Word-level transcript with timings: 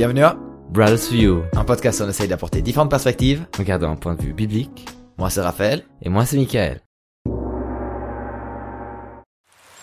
Bienvenue 0.00 0.24
à 0.24 0.34
Brothers 0.70 1.10
View, 1.10 1.42
un 1.54 1.62
podcast 1.62 2.00
où 2.00 2.04
on 2.04 2.08
essaye 2.08 2.26
d'apporter 2.26 2.62
différentes 2.62 2.88
perspectives. 2.88 3.44
regardant 3.58 3.90
un 3.90 3.96
point 3.96 4.14
de 4.14 4.22
vue 4.22 4.32
biblique. 4.32 4.88
Moi 5.18 5.28
c'est 5.28 5.42
Raphaël. 5.42 5.84
Et 6.00 6.08
moi, 6.08 6.24
c'est 6.24 6.38
Michael. 6.38 6.80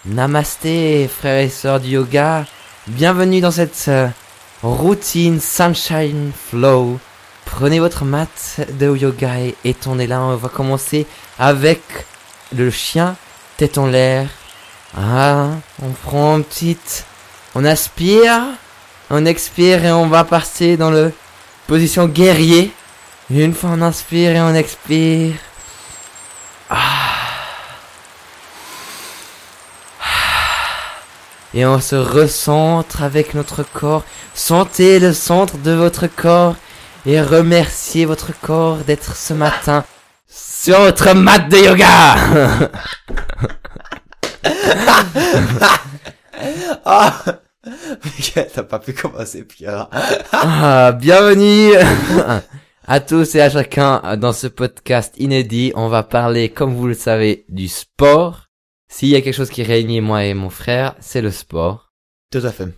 Namasté, 0.07 1.07
frères 1.07 1.43
et 1.43 1.49
sœurs 1.49 1.79
du 1.79 1.89
yoga. 1.89 2.47
Bienvenue 2.87 3.41
dans 3.41 3.51
cette 3.51 3.85
euh, 3.89 4.07
routine 4.63 5.39
Sunshine 5.39 6.31
Flow. 6.33 6.97
Prenez 7.45 7.77
votre 7.77 8.03
mat 8.03 8.61
de 8.79 8.97
yoga 8.97 9.39
et, 9.39 9.53
et 9.65 9.75
tournez-la. 9.75 10.19
On 10.19 10.35
va 10.35 10.49
commencer 10.49 11.05
avec 11.37 11.83
le 12.55 12.71
chien 12.71 13.15
tête 13.57 13.77
en 13.77 13.85
l'air. 13.85 14.27
Ah, 14.97 15.49
on 15.83 15.91
prend 15.91 16.37
une 16.37 16.43
petite... 16.43 17.05
On 17.53 17.63
aspire, 17.63 18.41
on 19.09 19.25
expire 19.25 19.85
et 19.85 19.91
on 19.91 20.07
va 20.07 20.23
passer 20.23 20.77
dans 20.77 20.91
le 20.91 21.13
position 21.67 22.07
guerrier. 22.07 22.71
Une 23.29 23.53
fois 23.53 23.71
on 23.73 23.81
inspire 23.81 24.31
et 24.31 24.41
on 24.41 24.53
expire. 24.53 25.35
Et 31.53 31.65
on 31.65 31.79
se 31.79 31.95
recentre 31.95 33.01
avec 33.01 33.33
notre 33.33 33.63
corps. 33.63 34.03
Sentez 34.33 34.99
le 34.99 35.13
centre 35.13 35.57
de 35.57 35.71
votre 35.71 36.07
corps 36.07 36.55
et 37.05 37.21
remerciez 37.21 38.05
votre 38.05 38.31
corps 38.39 38.77
d'être 38.77 39.15
ce 39.15 39.33
matin 39.33 39.83
sur 40.29 40.79
votre 40.79 41.13
mat 41.13 41.39
de 41.49 41.57
yoga. 41.57 42.15
Ah 46.85 47.23
t'as 48.53 48.63
pas 48.63 48.79
pu 48.79 48.93
commencer. 48.93 49.45
Ah, 50.31 50.91
bienvenue 50.91 51.73
à 52.85 52.99
tous 52.99 53.35
et 53.35 53.41
à 53.41 53.49
chacun 53.49 54.17
dans 54.17 54.33
ce 54.33 54.47
podcast 54.47 55.13
inédit. 55.17 55.71
On 55.75 55.89
va 55.89 56.03
parler, 56.03 56.49
comme 56.49 56.73
vous 56.73 56.87
le 56.87 56.93
savez, 56.93 57.45
du 57.49 57.67
sport. 57.67 58.45
S'il 58.89 59.09
y 59.09 59.15
a 59.15 59.21
quelque 59.21 59.35
chose 59.35 59.49
qui 59.49 59.63
réunit 59.63 60.01
moi 60.01 60.23
et 60.25 60.33
mon 60.33 60.49
frère, 60.49 60.95
c'est 60.99 61.21
le 61.21 61.31
sport. 61.31 61.91
Tout 62.31 62.39
à 62.39 62.51
fait. 62.51 62.69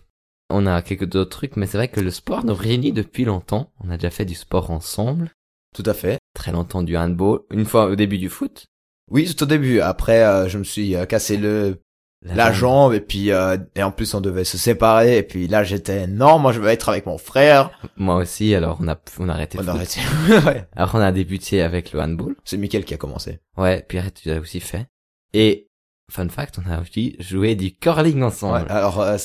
On 0.49 0.65
a 0.65 0.81
quelques 0.81 1.05
d'autres 1.05 1.29
trucs, 1.29 1.55
mais 1.55 1.67
c'est 1.67 1.77
vrai 1.77 1.89
que 1.89 1.99
le 1.99 2.09
sport 2.09 2.43
nous 2.43 2.55
réunit 2.55 2.91
depuis 2.91 3.25
longtemps. 3.25 3.71
On 3.83 3.91
a 3.91 3.97
déjà 3.97 4.09
fait 4.09 4.25
du 4.25 4.35
sport 4.35 4.71
ensemble. 4.71 5.31
Tout 5.75 5.83
à 5.85 5.93
fait. 5.93 6.17
Très 6.33 6.51
longtemps 6.51 6.81
du 6.81 6.97
handball. 6.97 7.41
Une 7.51 7.65
fois 7.65 7.85
au 7.85 7.95
début 7.95 8.17
du 8.17 8.29
foot. 8.29 8.65
Oui, 9.11 9.31
tout 9.31 9.43
au 9.43 9.45
début. 9.45 9.79
Après, 9.79 10.23
euh, 10.23 10.47
je 10.47 10.57
me 10.57 10.63
suis 10.63 10.95
euh, 10.95 11.05
cassé 11.05 11.37
le 11.37 11.79
la 12.21 12.51
jambe 12.51 12.93
et 12.93 12.99
puis 12.99 13.31
euh, 13.31 13.57
et 13.75 13.83
en 13.83 13.91
plus 13.91 14.13
on 14.13 14.19
devait 14.19 14.43
se 14.43 14.57
séparer 14.57 15.17
et 15.17 15.23
puis 15.23 15.47
là 15.47 15.63
j'étais 15.63 16.05
non, 16.05 16.37
moi 16.37 16.51
je 16.51 16.59
veux 16.59 16.67
être 16.67 16.89
avec 16.89 17.05
mon 17.05 17.17
frère. 17.17 17.71
Moi 17.95 18.15
aussi, 18.15 18.53
alors 18.53 18.77
on 18.81 18.87
a, 18.89 18.97
on 19.19 19.29
a 19.29 19.33
arrêté 19.33 19.57
On 19.61 19.67
a 19.67 19.71
arrêté. 19.71 20.01
Ouais. 20.45 20.67
Alors 20.75 20.91
on 20.95 20.99
a 20.99 21.11
débuté 21.11 21.61
avec 21.61 21.93
le 21.93 22.01
handball. 22.01 22.35
C'est 22.43 22.57
Michael 22.57 22.83
qui 22.83 22.93
a 22.93 22.97
commencé. 22.97 23.39
Ouais, 23.57 23.85
puis 23.87 23.99
tu 24.13 24.27
l'as 24.29 24.39
aussi 24.39 24.59
fait. 24.59 24.87
Et, 25.33 25.69
fun 26.11 26.27
fact, 26.29 26.59
on 26.65 26.69
a 26.69 26.81
aussi 26.81 27.15
joué 27.19 27.55
du 27.55 27.73
curling 27.75 28.23
ensemble. 28.23 28.63
Ouais, 28.65 28.71
alors 28.71 28.99
euh, 29.01 29.17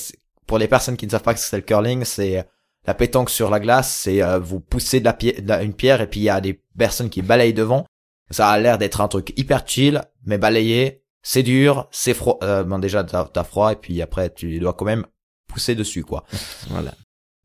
pour 0.47 0.57
les 0.57 0.67
personnes 0.67 0.95
qui 0.97 1.05
ne 1.05 1.11
savent 1.11 1.23
pas 1.23 1.33
que 1.33 1.39
c'est 1.39 1.55
le 1.57 1.63
curling, 1.63 2.05
c'est 2.05 2.39
euh, 2.39 2.43
la 2.87 2.93
pétanque 2.93 3.29
sur 3.29 3.49
la 3.49 3.59
glace, 3.59 3.91
c'est 3.91 4.21
euh, 4.23 4.39
vous 4.39 4.59
poussez 4.59 4.99
de 4.99 5.05
la, 5.05 5.13
pierre, 5.13 5.41
de 5.41 5.47
la- 5.47 5.63
une 5.63 5.73
pierre 5.73 5.99
et 6.01 6.07
puis 6.07 6.19
il 6.21 6.23
y 6.23 6.29
a 6.29 6.39
des 6.39 6.61
personnes 6.77 7.09
qui 7.09 7.21
balayent 7.21 7.53
devant. 7.53 7.85
Ça 8.31 8.49
a 8.49 8.57
l'air 8.59 8.77
d'être 8.77 9.01
un 9.01 9.07
truc 9.07 9.33
hyper 9.37 9.67
chill, 9.67 10.01
mais 10.25 10.37
balayer, 10.37 11.03
c'est 11.27 11.41
dur, 11.43 11.87
c'est 11.91 12.13
froid. 12.13 12.37
Euh, 12.43 12.63
bon 12.63 12.77
déjà 12.77 13.03
t'as 13.03 13.25
t'as 13.25 13.43
froid 13.43 13.73
et 13.73 13.75
puis 13.75 13.99
après 14.01 14.31
tu 14.31 14.59
dois 14.59 14.73
quand 14.73 14.85
même 14.85 15.05
pousser 15.47 15.73
dessus 15.75 16.03
quoi. 16.03 16.23
Voilà. 16.69 16.93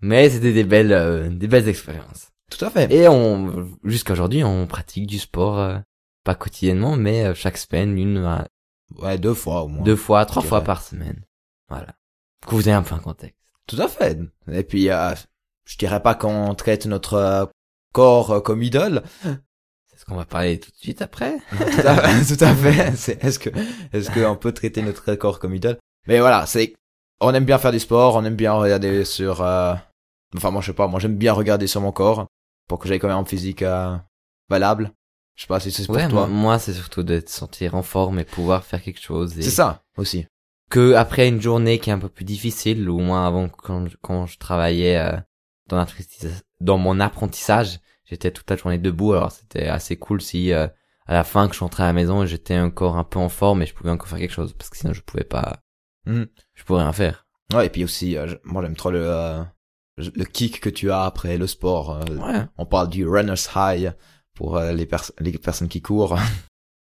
Mais 0.02 0.28
c'était 0.30 0.52
des 0.52 0.64
belles, 0.64 0.92
euh, 0.92 1.28
des 1.30 1.48
belles 1.48 1.68
expériences. 1.68 2.28
Tout 2.50 2.64
à 2.64 2.70
fait. 2.70 2.92
Et 2.92 3.08
on, 3.08 3.68
jusqu'à 3.84 4.12
aujourd'hui, 4.14 4.42
on 4.44 4.66
pratique 4.66 5.06
du 5.06 5.18
sport, 5.18 5.58
euh, 5.58 5.78
pas 6.24 6.34
quotidiennement, 6.34 6.96
mais 6.96 7.24
euh, 7.26 7.34
chaque 7.34 7.56
semaine, 7.58 7.96
une, 7.98 8.18
à 8.18 8.46
Ouais, 8.98 9.18
deux 9.18 9.34
fois 9.34 9.62
au 9.62 9.68
moins. 9.68 9.84
deux 9.84 9.96
fois, 9.96 10.24
trois 10.26 10.42
fois 10.42 10.62
par 10.62 10.82
semaine. 10.82 11.24
Voilà. 11.68 11.94
Que 12.46 12.54
vous 12.54 12.62
ayez 12.68 12.72
un 12.72 12.82
peu 12.82 12.94
un 12.94 12.98
contexte. 12.98 13.38
Tout 13.66 13.80
à 13.80 13.88
fait. 13.88 14.18
Et 14.50 14.64
puis 14.64 14.90
euh, 14.90 15.14
je 15.64 15.76
dirais 15.78 16.02
pas 16.02 16.14
qu'on 16.14 16.54
traite 16.54 16.86
notre 16.86 17.14
euh, 17.14 17.46
corps 17.92 18.42
comme 18.42 18.62
idole. 18.62 19.02
Qu'on 20.10 20.16
va 20.16 20.24
parler 20.26 20.58
tout 20.60 20.70
de 20.70 20.76
suite 20.76 21.00
après. 21.02 21.36
tout 21.50 21.86
à 21.86 21.94
fait. 21.96 22.36
tout 22.36 22.44
à 22.44 22.54
fait. 22.54 22.96
C'est- 22.96 23.24
Est-ce 23.24 23.38
que 23.38 23.50
est-ce 23.92 24.10
qu'on 24.10 24.36
peut 24.36 24.52
traiter 24.52 24.82
notre 24.82 25.14
corps 25.14 25.38
comme 25.38 25.54
idole? 25.54 25.78
Mais 26.08 26.18
voilà, 26.18 26.44
c'est 26.46 26.74
on 27.20 27.32
aime 27.32 27.44
bien 27.44 27.58
faire 27.58 27.72
du 27.72 27.78
sport, 27.80 28.16
on 28.16 28.24
aime 28.24 28.34
bien 28.36 28.52
regarder 28.52 29.04
sur. 29.04 29.40
euh, 29.42 29.74
Enfin 30.36 30.50
moi 30.50 30.60
je 30.60 30.66
sais 30.68 30.72
pas, 30.72 30.86
moi 30.88 31.00
j'aime 31.00 31.16
bien 31.16 31.32
regarder 31.32 31.66
sur 31.66 31.80
mon 31.80 31.92
corps 31.92 32.26
pour 32.68 32.78
que 32.78 32.88
j'aie 32.88 32.98
quand 32.98 33.08
même 33.08 33.16
un 33.18 33.24
physique 33.24 33.62
euh, 33.62 33.96
valable. 34.48 34.92
Je 35.36 35.42
sais 35.42 35.46
pas 35.48 35.60
si 35.60 35.70
c'est 35.72 35.86
pour 35.86 35.94
Ouais, 35.96 36.06
toi. 36.08 36.26
moi, 36.26 36.58
c'est 36.58 36.74
surtout 36.74 37.02
de 37.02 37.18
te 37.18 37.30
sentir 37.30 37.74
en 37.74 37.82
forme 37.82 38.18
et 38.18 38.24
pouvoir 38.24 38.62
faire 38.64 38.82
quelque 38.82 39.00
chose. 39.00 39.38
Et 39.38 39.42
C'est 39.42 39.50
ça 39.50 39.82
aussi. 39.96 40.26
Que 40.70 40.94
après 40.94 41.28
une 41.28 41.40
journée 41.40 41.78
qui 41.78 41.88
est 41.90 41.92
un 41.94 41.98
peu 41.98 42.08
plus 42.10 42.24
difficile, 42.26 42.88
ou 42.90 42.98
moins 42.98 43.26
avant 43.26 43.48
quand, 43.48 43.86
je- 43.88 43.96
quand 44.02 44.26
je 44.26 44.38
travaillais 44.38 44.98
euh, 44.98 45.16
dans, 45.68 45.84
dans 46.60 46.78
mon 46.78 47.00
apprentissage, 47.00 47.80
j'étais 48.10 48.30
toute 48.32 48.50
la 48.50 48.56
journée 48.56 48.78
debout. 48.78 49.12
Alors 49.14 49.32
c'était 49.32 49.68
assez 49.68 49.96
cool 49.96 50.20
si 50.20 50.52
euh, 50.52 50.66
à 51.06 51.14
la 51.14 51.24
fin 51.24 51.48
que 51.48 51.54
je 51.54 51.60
rentrais 51.60 51.84
à 51.84 51.86
la 51.86 51.92
maison, 51.94 52.26
j'étais 52.26 52.58
encore 52.58 52.96
un 52.96 53.04
peu 53.04 53.18
en 53.18 53.28
forme 53.30 53.62
et 53.62 53.66
je 53.66 53.74
pouvais 53.74 53.90
encore 53.90 54.08
faire 54.08 54.18
quelque 54.18 54.32
chose, 54.34 54.52
parce 54.52 54.68
que 54.70 54.76
sinon 54.76 54.92
je 54.92 55.00
pouvais 55.02 55.24
pas, 55.24 55.60
Mhm. 56.06 56.26
je 56.54 56.64
pourrais 56.64 56.82
rien 56.82 56.92
faire. 56.92 57.26
Ouais 57.54 57.66
et 57.66 57.70
puis 57.70 57.82
aussi, 57.84 58.16
euh, 58.16 58.34
moi 58.44 58.62
j'aime 58.62 58.76
trop 58.76 58.90
le 58.90 59.02
euh, 59.04 59.42
le 59.96 60.24
kick 60.24 60.60
que 60.60 60.70
tu 60.70 60.90
as 60.90 61.02
après 61.04 61.36
le 61.38 61.46
sport. 61.46 61.96
euh, 61.96 62.16
Ouais. 62.16 62.44
On 62.58 62.66
parle 62.66 62.88
du 62.90 63.06
runner's 63.06 63.48
high 63.54 63.92
pour 64.34 64.56
euh, 64.56 64.72
les, 64.72 64.86
pers- 64.86 65.10
les 65.18 65.32
personnes 65.38 65.68
qui 65.68 65.82
courent. 65.82 66.18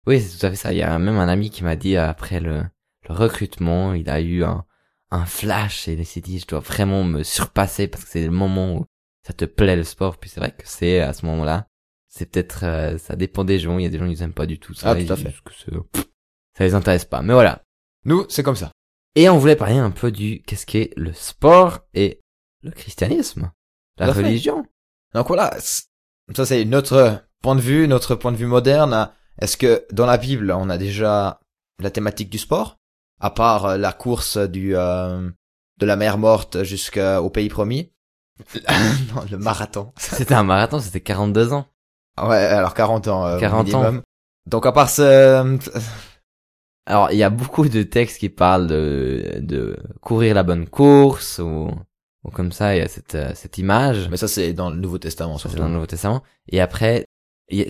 Oui, 0.08 0.20
c'est 0.20 0.38
tout 0.38 0.46
à 0.46 0.50
fait 0.50 0.56
ça. 0.56 0.72
Il 0.72 0.78
y 0.78 0.82
a 0.82 0.96
même 1.00 1.18
un 1.18 1.26
ami 1.26 1.50
qui 1.50 1.64
m'a 1.64 1.74
dit 1.74 1.96
après 1.96 2.38
le, 2.38 2.62
le 3.08 3.14
recrutement, 3.14 3.92
il 3.92 4.08
a 4.08 4.20
eu 4.20 4.44
un, 4.44 4.64
un 5.10 5.24
flash 5.26 5.88
et 5.88 5.94
il 5.94 6.06
s'est 6.06 6.20
dit 6.20 6.38
je 6.38 6.46
dois 6.46 6.60
vraiment 6.60 7.02
me 7.02 7.24
surpasser 7.24 7.88
parce 7.88 8.04
que 8.04 8.10
c'est 8.10 8.24
le 8.24 8.30
moment 8.30 8.74
où 8.76 8.86
ça 9.26 9.32
te 9.32 9.44
plaît 9.44 9.76
le 9.76 9.84
sport. 9.84 10.18
Puis 10.18 10.30
c'est 10.30 10.40
vrai 10.40 10.52
que 10.52 10.62
c'est 10.66 11.00
à 11.00 11.12
ce 11.12 11.26
moment-là, 11.26 11.66
c'est 12.08 12.30
peut-être 12.30 12.64
euh, 12.64 12.98
ça 12.98 13.16
dépend 13.16 13.44
des 13.44 13.58
gens. 13.58 13.78
Il 13.78 13.82
y 13.82 13.86
a 13.86 13.90
des 13.90 13.98
gens 13.98 14.12
qui 14.12 14.22
aiment 14.22 14.32
pas 14.32 14.46
du 14.46 14.58
tout 14.58 14.74
ça. 14.74 14.90
Ah, 14.90 14.94
tout 14.94 15.00
Ils 15.02 15.12
à 15.12 15.16
fait. 15.16 15.34
que 15.44 15.52
ça 16.56 16.64
les 16.64 16.74
intéresse 16.74 17.04
pas. 17.04 17.22
Mais 17.22 17.32
voilà. 17.34 17.62
Nous, 18.04 18.24
c'est 18.28 18.42
comme 18.42 18.56
ça. 18.56 18.70
Et 19.14 19.28
on 19.28 19.38
voulait 19.38 19.56
parler 19.56 19.78
un 19.78 19.90
peu 19.90 20.12
du 20.12 20.42
qu'est-ce 20.42 20.66
qu'est 20.66 20.90
le 20.96 21.12
sport 21.12 21.80
et 21.94 22.20
le 22.62 22.70
christianisme, 22.70 23.50
la 23.98 24.06
Tout 24.06 24.10
à 24.10 24.14
fait. 24.14 24.22
religion. 24.22 24.66
Donc 25.14 25.28
voilà, 25.28 25.56
ça 25.58 26.44
c'est 26.44 26.64
notre 26.64 27.24
point 27.42 27.56
de 27.56 27.60
vue, 27.60 27.88
notre 27.88 28.14
point 28.14 28.32
de 28.32 28.36
vue 28.36 28.46
moderne. 28.46 29.10
Est-ce 29.40 29.56
que 29.56 29.86
dans 29.90 30.06
la 30.06 30.18
Bible, 30.18 30.50
on 30.52 30.68
a 30.70 30.76
déjà 30.78 31.40
la 31.80 31.90
thématique 31.90 32.30
du 32.30 32.38
sport? 32.38 32.76
À 33.20 33.30
part 33.30 33.64
euh, 33.66 33.76
la 33.78 33.92
course 33.94 34.36
du 34.36 34.76
euh, 34.76 35.30
de 35.78 35.86
la 35.86 35.96
mer 35.96 36.18
morte 36.18 36.62
jusqu'au 36.64 37.30
pays 37.30 37.48
promis? 37.48 37.92
Non, 39.14 39.22
le 39.30 39.38
marathon. 39.38 39.92
C'était 39.96 40.34
un 40.34 40.44
marathon, 40.44 40.78
c'était 40.78 41.00
42 41.00 41.52
ans. 41.52 41.66
Ouais, 42.22 42.36
alors 42.36 42.74
40 42.74 43.08
ans 43.08 43.26
euh, 43.26 43.38
40 43.38 43.74
ans. 43.74 44.02
Donc 44.46 44.66
à 44.66 44.72
part 44.72 44.88
ce... 44.88 45.58
Alors, 46.88 47.10
il 47.10 47.18
y 47.18 47.24
a 47.24 47.30
beaucoup 47.30 47.68
de 47.68 47.82
textes 47.82 48.20
qui 48.20 48.28
parlent 48.28 48.68
de, 48.68 49.38
de 49.40 49.76
courir 50.00 50.34
la 50.34 50.44
bonne 50.44 50.68
course 50.68 51.40
ou, 51.40 51.68
ou 52.22 52.30
comme 52.30 52.52
ça, 52.52 52.76
il 52.76 52.78
y 52.78 52.82
a 52.82 52.88
cette, 52.88 53.16
euh, 53.16 53.32
cette 53.34 53.58
image. 53.58 54.08
Mais 54.08 54.16
ça 54.16 54.28
c'est 54.28 54.52
dans 54.52 54.70
le 54.70 54.76
Nouveau 54.76 54.98
Testament 54.98 55.36
c'est 55.38 55.56
dans 55.56 55.66
le 55.66 55.74
Nouveau 55.74 55.86
Testament. 55.86 56.22
Et 56.48 56.60
après, 56.60 57.06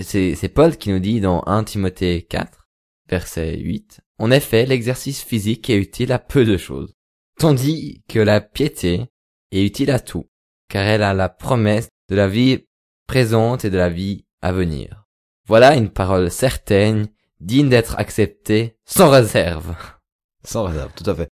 c'est 0.02 0.52
Paul 0.54 0.76
qui 0.76 0.90
nous 0.90 0.98
dit 0.98 1.20
dans 1.20 1.42
1 1.46 1.64
Timothée 1.64 2.22
4, 2.22 2.66
verset 3.08 3.58
8, 3.58 4.00
En 4.18 4.30
effet, 4.30 4.66
l'exercice 4.66 5.22
physique 5.22 5.68
est 5.70 5.76
utile 5.76 6.12
à 6.12 6.18
peu 6.18 6.44
de 6.44 6.56
choses, 6.56 6.94
tandis 7.38 8.02
que 8.08 8.18
la 8.18 8.40
piété 8.40 9.06
est 9.52 9.62
utile 9.64 9.90
à 9.90 10.00
tout, 10.00 10.26
car 10.68 10.84
elle 10.84 11.02
a 11.02 11.14
la 11.14 11.28
promesse 11.28 11.88
de 12.08 12.16
la 12.16 12.28
vie 12.28 12.64
présente 13.06 13.64
et 13.64 13.70
de 13.70 13.78
la 13.78 13.88
vie 13.88 14.24
à 14.42 14.52
venir. 14.52 15.06
Voilà 15.46 15.76
une 15.76 15.90
parole 15.90 16.30
certaine, 16.30 17.08
digne 17.40 17.68
d'être 17.68 17.98
acceptée 17.98 18.76
sans 18.84 19.10
réserve. 19.10 19.74
Sans 20.44 20.64
réserve, 20.64 20.92
tout 20.94 21.08
à 21.10 21.14
fait. 21.14 21.28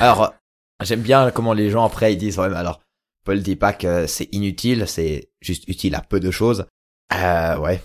Alors, 0.00 0.34
j'aime 0.82 1.00
bien 1.00 1.30
comment 1.30 1.52
les 1.52 1.70
gens 1.70 1.84
après 1.84 2.12
ils 2.12 2.16
disent, 2.16 2.36
ouais, 2.36 2.48
mais 2.48 2.56
alors, 2.56 2.80
Paul 3.24 3.40
dit 3.40 3.54
pas 3.54 3.72
que 3.72 4.08
c'est 4.08 4.28
inutile, 4.32 4.88
c'est 4.88 5.30
juste 5.40 5.68
utile 5.68 5.94
à 5.94 6.00
peu 6.00 6.18
de 6.18 6.32
choses. 6.32 6.66
Euh, 7.14 7.56
ouais. 7.58 7.80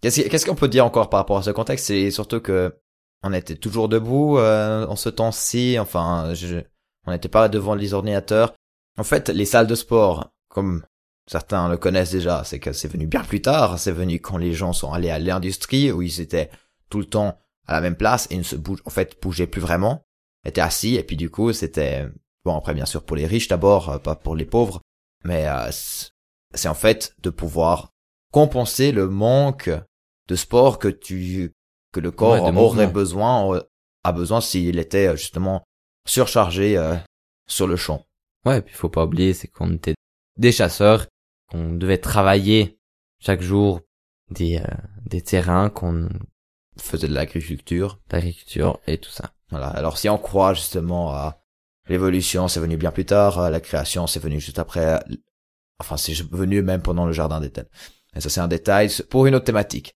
Qu'est-ce 0.00 0.46
qu'on 0.46 0.54
peut 0.54 0.68
dire 0.68 0.86
encore 0.86 1.10
par 1.10 1.20
rapport 1.20 1.38
à 1.38 1.42
ce 1.42 1.50
contexte? 1.50 1.86
C'est 1.86 2.10
surtout 2.10 2.40
que 2.40 2.74
on 3.22 3.32
était 3.32 3.54
toujours 3.54 3.88
debout 3.88 4.38
euh, 4.38 4.86
en 4.86 4.96
ce 4.96 5.08
temps-ci. 5.08 5.78
Enfin, 5.78 6.34
je, 6.34 6.58
on 7.06 7.12
n'était 7.12 7.28
pas 7.28 7.48
devant 7.48 7.74
les 7.74 7.94
ordinateurs. 7.94 8.54
En 8.98 9.04
fait, 9.04 9.28
les 9.28 9.46
salles 9.46 9.66
de 9.66 9.74
sport, 9.74 10.30
comme 10.52 10.84
certains 11.26 11.68
le 11.68 11.78
connaissent 11.78 12.12
déjà, 12.12 12.44
c'est 12.44 12.58
que 12.58 12.72
c'est 12.72 12.88
venu 12.88 13.06
bien 13.06 13.24
plus 13.24 13.40
tard. 13.42 13.78
C'est 13.78 13.92
venu 13.92 14.20
quand 14.20 14.36
les 14.36 14.52
gens 14.52 14.72
sont 14.72 14.92
allés 14.92 15.10
à 15.10 15.18
l'industrie 15.18 15.90
où 15.90 16.02
ils 16.02 16.20
étaient 16.20 16.50
tout 16.90 16.98
le 16.98 17.06
temps 17.06 17.38
à 17.66 17.72
la 17.72 17.80
même 17.80 17.96
place 17.96 18.26
et 18.30 18.36
ne 18.36 18.42
se 18.42 18.56
bougent, 18.56 18.82
en 18.84 18.90
fait, 18.90 19.16
bougeaient 19.22 19.46
plus 19.46 19.60
vraiment 19.60 20.04
étaient 20.44 20.60
assis 20.60 20.96
et 20.96 21.04
puis 21.04 21.16
du 21.16 21.30
coup 21.30 21.52
c'était 21.52 22.08
bon 22.44 22.56
après 22.56 22.74
bien 22.74 22.84
sûr 22.84 23.04
pour 23.04 23.16
les 23.16 23.26
riches 23.26 23.46
d'abord 23.46 23.88
euh, 23.90 23.98
pas 23.98 24.16
pour 24.16 24.34
les 24.34 24.44
pauvres 24.44 24.80
mais 25.22 25.46
euh, 25.46 25.70
c'est 26.52 26.66
en 26.68 26.74
fait 26.74 27.14
de 27.22 27.30
pouvoir 27.30 27.92
compenser 28.32 28.90
le 28.90 29.08
manque 29.08 29.70
de 30.28 30.34
sport 30.34 30.80
que 30.80 30.88
tu 30.88 31.52
que 31.92 32.00
le 32.00 32.10
corps 32.10 32.32
Ouais, 32.32 32.40
aurait 32.40 32.52
mouvement. 32.52 32.88
besoin 32.88 33.54
euh, 33.54 33.62
a 34.02 34.10
besoin 34.12 34.40
s'il 34.40 34.80
était 34.80 35.08
euh, 35.08 35.16
justement 35.16 35.62
surchargé 36.08 36.76
euh, 36.76 36.96
sur 37.48 37.68
le 37.68 37.76
champ. 37.76 38.04
Ouais, 38.44 38.58
et 38.58 38.62
puis 38.62 38.74
faut 38.74 38.88
pas 38.88 39.04
oublier, 39.04 39.34
c'est 39.34 39.46
qu'on 39.46 39.72
était 39.74 39.94
des 40.36 40.52
chasseurs, 40.52 41.06
qu'on 41.50 41.72
devait 41.72 41.98
travailler 41.98 42.78
chaque 43.18 43.42
jour 43.42 43.80
des, 44.30 44.58
euh, 44.58 44.74
des 45.06 45.22
terrains, 45.22 45.70
qu'on, 45.70 46.08
Faisait 46.78 47.08
de 47.08 47.14
l'agriculture. 47.14 48.00
l'agriculture 48.10 48.80
et 48.86 48.96
tout 48.96 49.10
ça. 49.10 49.34
Voilà. 49.50 49.66
Alors 49.66 49.98
si 49.98 50.08
on 50.08 50.16
croit 50.16 50.54
justement 50.54 51.12
à 51.12 51.38
l'évolution, 51.88 52.48
c'est 52.48 52.60
venu 52.60 52.78
bien 52.78 52.90
plus 52.90 53.04
tard, 53.04 53.38
à 53.38 53.50
la 53.50 53.60
création, 53.60 54.06
c'est 54.06 54.20
venu 54.20 54.40
juste 54.40 54.58
après. 54.58 54.98
Enfin, 55.78 55.98
c'est 55.98 56.14
venu 56.30 56.62
même 56.62 56.80
pendant 56.80 57.04
le 57.04 57.12
jardin 57.12 57.40
d'Éden. 57.40 57.66
Et 58.16 58.20
ça, 58.20 58.30
c'est 58.30 58.40
un 58.40 58.48
détail 58.48 58.90
pour 59.10 59.26
une 59.26 59.34
autre 59.34 59.44
thématique. 59.44 59.94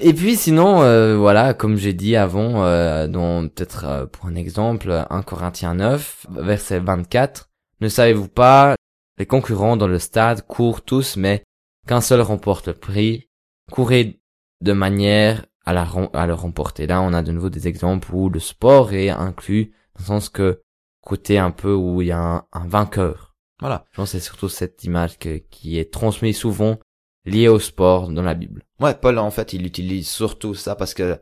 Et 0.00 0.12
puis 0.12 0.36
sinon, 0.36 0.82
euh, 0.82 1.16
voilà, 1.16 1.54
comme 1.54 1.76
j'ai 1.76 1.92
dit 1.92 2.16
avant, 2.16 2.64
euh, 2.64 3.06
dont 3.06 3.48
peut-être 3.48 3.84
euh, 3.84 4.06
pour 4.06 4.26
un 4.26 4.34
exemple, 4.34 5.06
1 5.08 5.22
Corinthiens 5.22 5.74
9, 5.74 6.26
verset 6.30 6.80
24, 6.80 7.48
ne 7.80 7.88
savez-vous 7.88 8.28
pas, 8.28 8.74
les 9.18 9.26
concurrents 9.26 9.76
dans 9.76 9.86
le 9.88 9.98
stade 9.98 10.46
courent 10.46 10.82
tous, 10.82 11.16
mais 11.16 11.44
qu'un 11.86 12.00
seul 12.00 12.20
remporte 12.20 12.68
le 12.68 12.74
prix, 12.74 13.28
courez 13.70 14.20
de 14.60 14.72
manière 14.72 15.46
à, 15.66 15.72
la, 15.72 15.84
rem- 15.84 16.10
à 16.12 16.26
le 16.26 16.34
remporter. 16.34 16.86
Là, 16.86 17.00
on 17.02 17.12
a 17.12 17.22
de 17.22 17.32
nouveau 17.32 17.50
des 17.50 17.68
exemples 17.68 18.12
où 18.14 18.28
le 18.28 18.40
sport 18.40 18.92
est 18.92 19.10
inclus, 19.10 19.74
dans 19.96 20.00
le 20.00 20.04
sens 20.04 20.28
que 20.28 20.62
côté 21.00 21.38
un 21.38 21.50
peu 21.50 21.72
où 21.74 22.00
il 22.02 22.08
y 22.08 22.12
a 22.12 22.18
un, 22.20 22.44
un 22.52 22.66
vainqueur. 22.66 23.34
Voilà. 23.60 23.84
Je 23.92 23.96
pense 23.96 24.12
que 24.12 24.18
c'est 24.18 24.24
surtout 24.24 24.48
cette 24.48 24.82
image 24.84 25.18
que- 25.18 25.38
qui 25.38 25.78
est 25.78 25.92
transmise 25.92 26.36
souvent 26.36 26.78
liée 27.24 27.48
au 27.48 27.58
sport 27.58 28.08
dans 28.08 28.22
la 28.22 28.34
Bible. 28.34 28.62
Ouais, 28.80 28.94
Paul, 28.94 29.18
en 29.18 29.30
fait, 29.30 29.52
il 29.52 29.64
utilise 29.66 30.08
surtout 30.08 30.54
ça 30.54 30.74
parce 30.76 30.92
que 30.94 31.20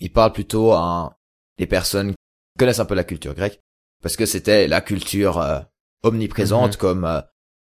il 0.00 0.12
parle 0.12 0.32
plutôt 0.32 0.72
à 0.72 1.18
des 1.58 1.66
personnes 1.66 2.12
qui 2.12 2.16
connaissent 2.58 2.80
un 2.80 2.84
peu 2.86 2.94
la 2.94 3.04
culture 3.04 3.34
grecque. 3.34 3.60
Parce 4.02 4.16
que 4.16 4.26
c'était 4.26 4.66
la 4.68 4.80
culture 4.80 5.38
euh, 5.38 5.60
omniprésente 6.02 6.72
Mhm. 6.74 6.76
comme 6.80 7.04
euh, 7.04 7.20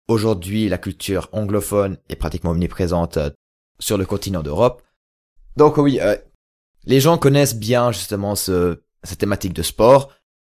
aujourd'hui 0.08 0.68
la 0.68 0.78
culture 0.78 1.28
anglophone 1.32 1.98
est 2.08 2.16
pratiquement 2.16 2.50
omniprésente 2.52 3.16
euh, 3.16 3.30
sur 3.78 3.98
le 3.98 4.06
continent 4.06 4.42
d'Europe. 4.42 4.82
Donc 5.56 5.76
oui, 5.78 5.98
euh, 6.00 6.16
les 6.84 7.00
gens 7.00 7.18
connaissent 7.18 7.56
bien 7.56 7.92
justement 7.92 8.34
ce, 8.34 8.82
cette 9.02 9.18
thématique 9.18 9.52
de 9.52 9.62
sport. 9.62 10.12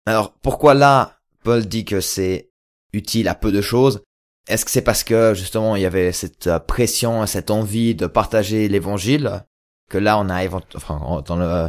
Alors 0.05 0.33
pourquoi 0.33 0.73
là, 0.73 1.17
Paul 1.43 1.65
dit 1.65 1.85
que 1.85 2.01
c'est 2.01 2.51
utile 2.93 3.27
à 3.27 3.35
peu 3.35 3.51
de 3.51 3.61
choses? 3.61 4.01
Est-ce 4.47 4.65
que 4.65 4.71
c'est 4.71 4.81
parce 4.81 5.03
que 5.03 5.33
justement 5.35 5.75
il 5.75 5.81
y 5.81 5.85
avait 5.85 6.11
cette 6.11 6.47
euh, 6.47 6.59
pression, 6.59 7.25
cette 7.25 7.51
envie 7.51 7.95
de 7.95 8.07
partager 8.07 8.67
l'évangile 8.67 9.45
que 9.89 9.97
là 9.97 10.17
on 10.19 10.29
a 10.29 10.45
enfin 10.75 10.95
en- 10.97 11.21
dans 11.21 11.35
le 11.35 11.67